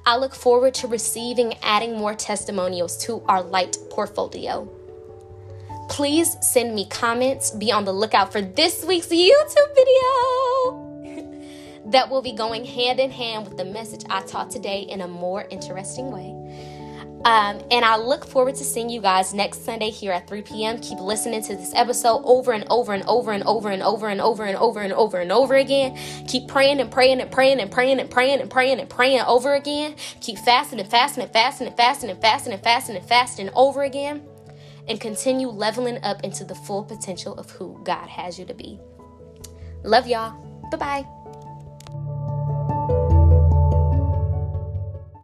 I 0.05 0.17
look 0.17 0.35
forward 0.35 0.73
to 0.75 0.87
receiving 0.87 1.53
adding 1.63 1.97
more 1.97 2.13
testimonials 2.13 2.97
to 3.05 3.23
our 3.29 3.41
light 3.41 3.77
portfolio. 3.89 4.69
Please 5.91 6.37
send 6.39 6.73
me 6.73 6.85
comments. 6.85 7.51
Be 7.51 7.69
on 7.69 7.83
the 7.83 7.91
lookout 7.91 8.31
for 8.31 8.41
this 8.41 8.85
week's 8.85 9.07
YouTube 9.07 9.75
video 9.75 11.41
that 11.91 12.09
will 12.09 12.21
be 12.21 12.31
going 12.31 12.63
hand 12.63 13.01
in 13.01 13.11
hand 13.11 13.45
with 13.45 13.57
the 13.57 13.65
message 13.65 14.05
I 14.09 14.21
taught 14.21 14.49
today 14.49 14.83
in 14.83 15.01
a 15.01 15.07
more 15.09 15.45
interesting 15.49 16.09
way. 16.09 16.29
Um, 17.25 17.61
and 17.69 17.83
I 17.83 17.97
look 17.97 18.25
forward 18.25 18.55
to 18.55 18.63
seeing 18.63 18.89
you 18.89 19.01
guys 19.01 19.33
next 19.33 19.65
Sunday 19.65 19.89
here 19.89 20.13
at 20.13 20.29
3 20.29 20.43
p.m. 20.43 20.79
Keep 20.79 20.99
listening 21.01 21.43
to 21.43 21.57
this 21.57 21.73
episode 21.75 22.21
over 22.23 22.53
and 22.53 22.63
over 22.69 22.93
and 22.93 23.03
over 23.03 23.33
and 23.33 23.43
over 23.43 23.69
and 23.69 23.81
over 23.83 24.07
and 24.07 24.21
over 24.21 24.43
and 24.43 24.57
over 24.57 24.79
and 24.79 24.93
over 24.93 25.19
and 25.19 25.31
over 25.31 25.55
again. 25.55 25.97
Keep 26.25 26.47
praying 26.47 26.79
and 26.79 26.89
praying 26.89 27.19
and 27.19 27.29
praying 27.29 27.59
and 27.59 27.69
praying 27.69 27.99
and 27.99 28.09
praying 28.09 28.39
and 28.39 28.49
praying 28.49 28.79
and 28.79 28.89
praying 28.89 29.21
over 29.21 29.55
again. 29.55 29.95
Keep 30.21 30.37
fasting 30.39 30.79
and 30.79 30.89
fasting 30.89 31.21
and 31.21 31.33
fasting 31.33 31.67
and 31.67 31.75
fasting 31.75 32.09
and 32.09 32.21
fasting 32.21 32.53
and 32.53 32.63
fasting 32.63 32.95
and 32.95 33.05
fasting 33.05 33.49
over 33.53 33.83
again. 33.83 34.25
And 34.87 34.99
continue 34.99 35.47
leveling 35.47 35.99
up 36.03 36.23
into 36.23 36.43
the 36.43 36.55
full 36.55 36.83
potential 36.83 37.35
of 37.35 37.49
who 37.51 37.79
God 37.83 38.07
has 38.07 38.37
you 38.39 38.45
to 38.45 38.53
be. 38.53 38.79
Love 39.83 40.07
y'all. 40.07 40.35
Bye 40.71 40.77
bye. 40.77 41.20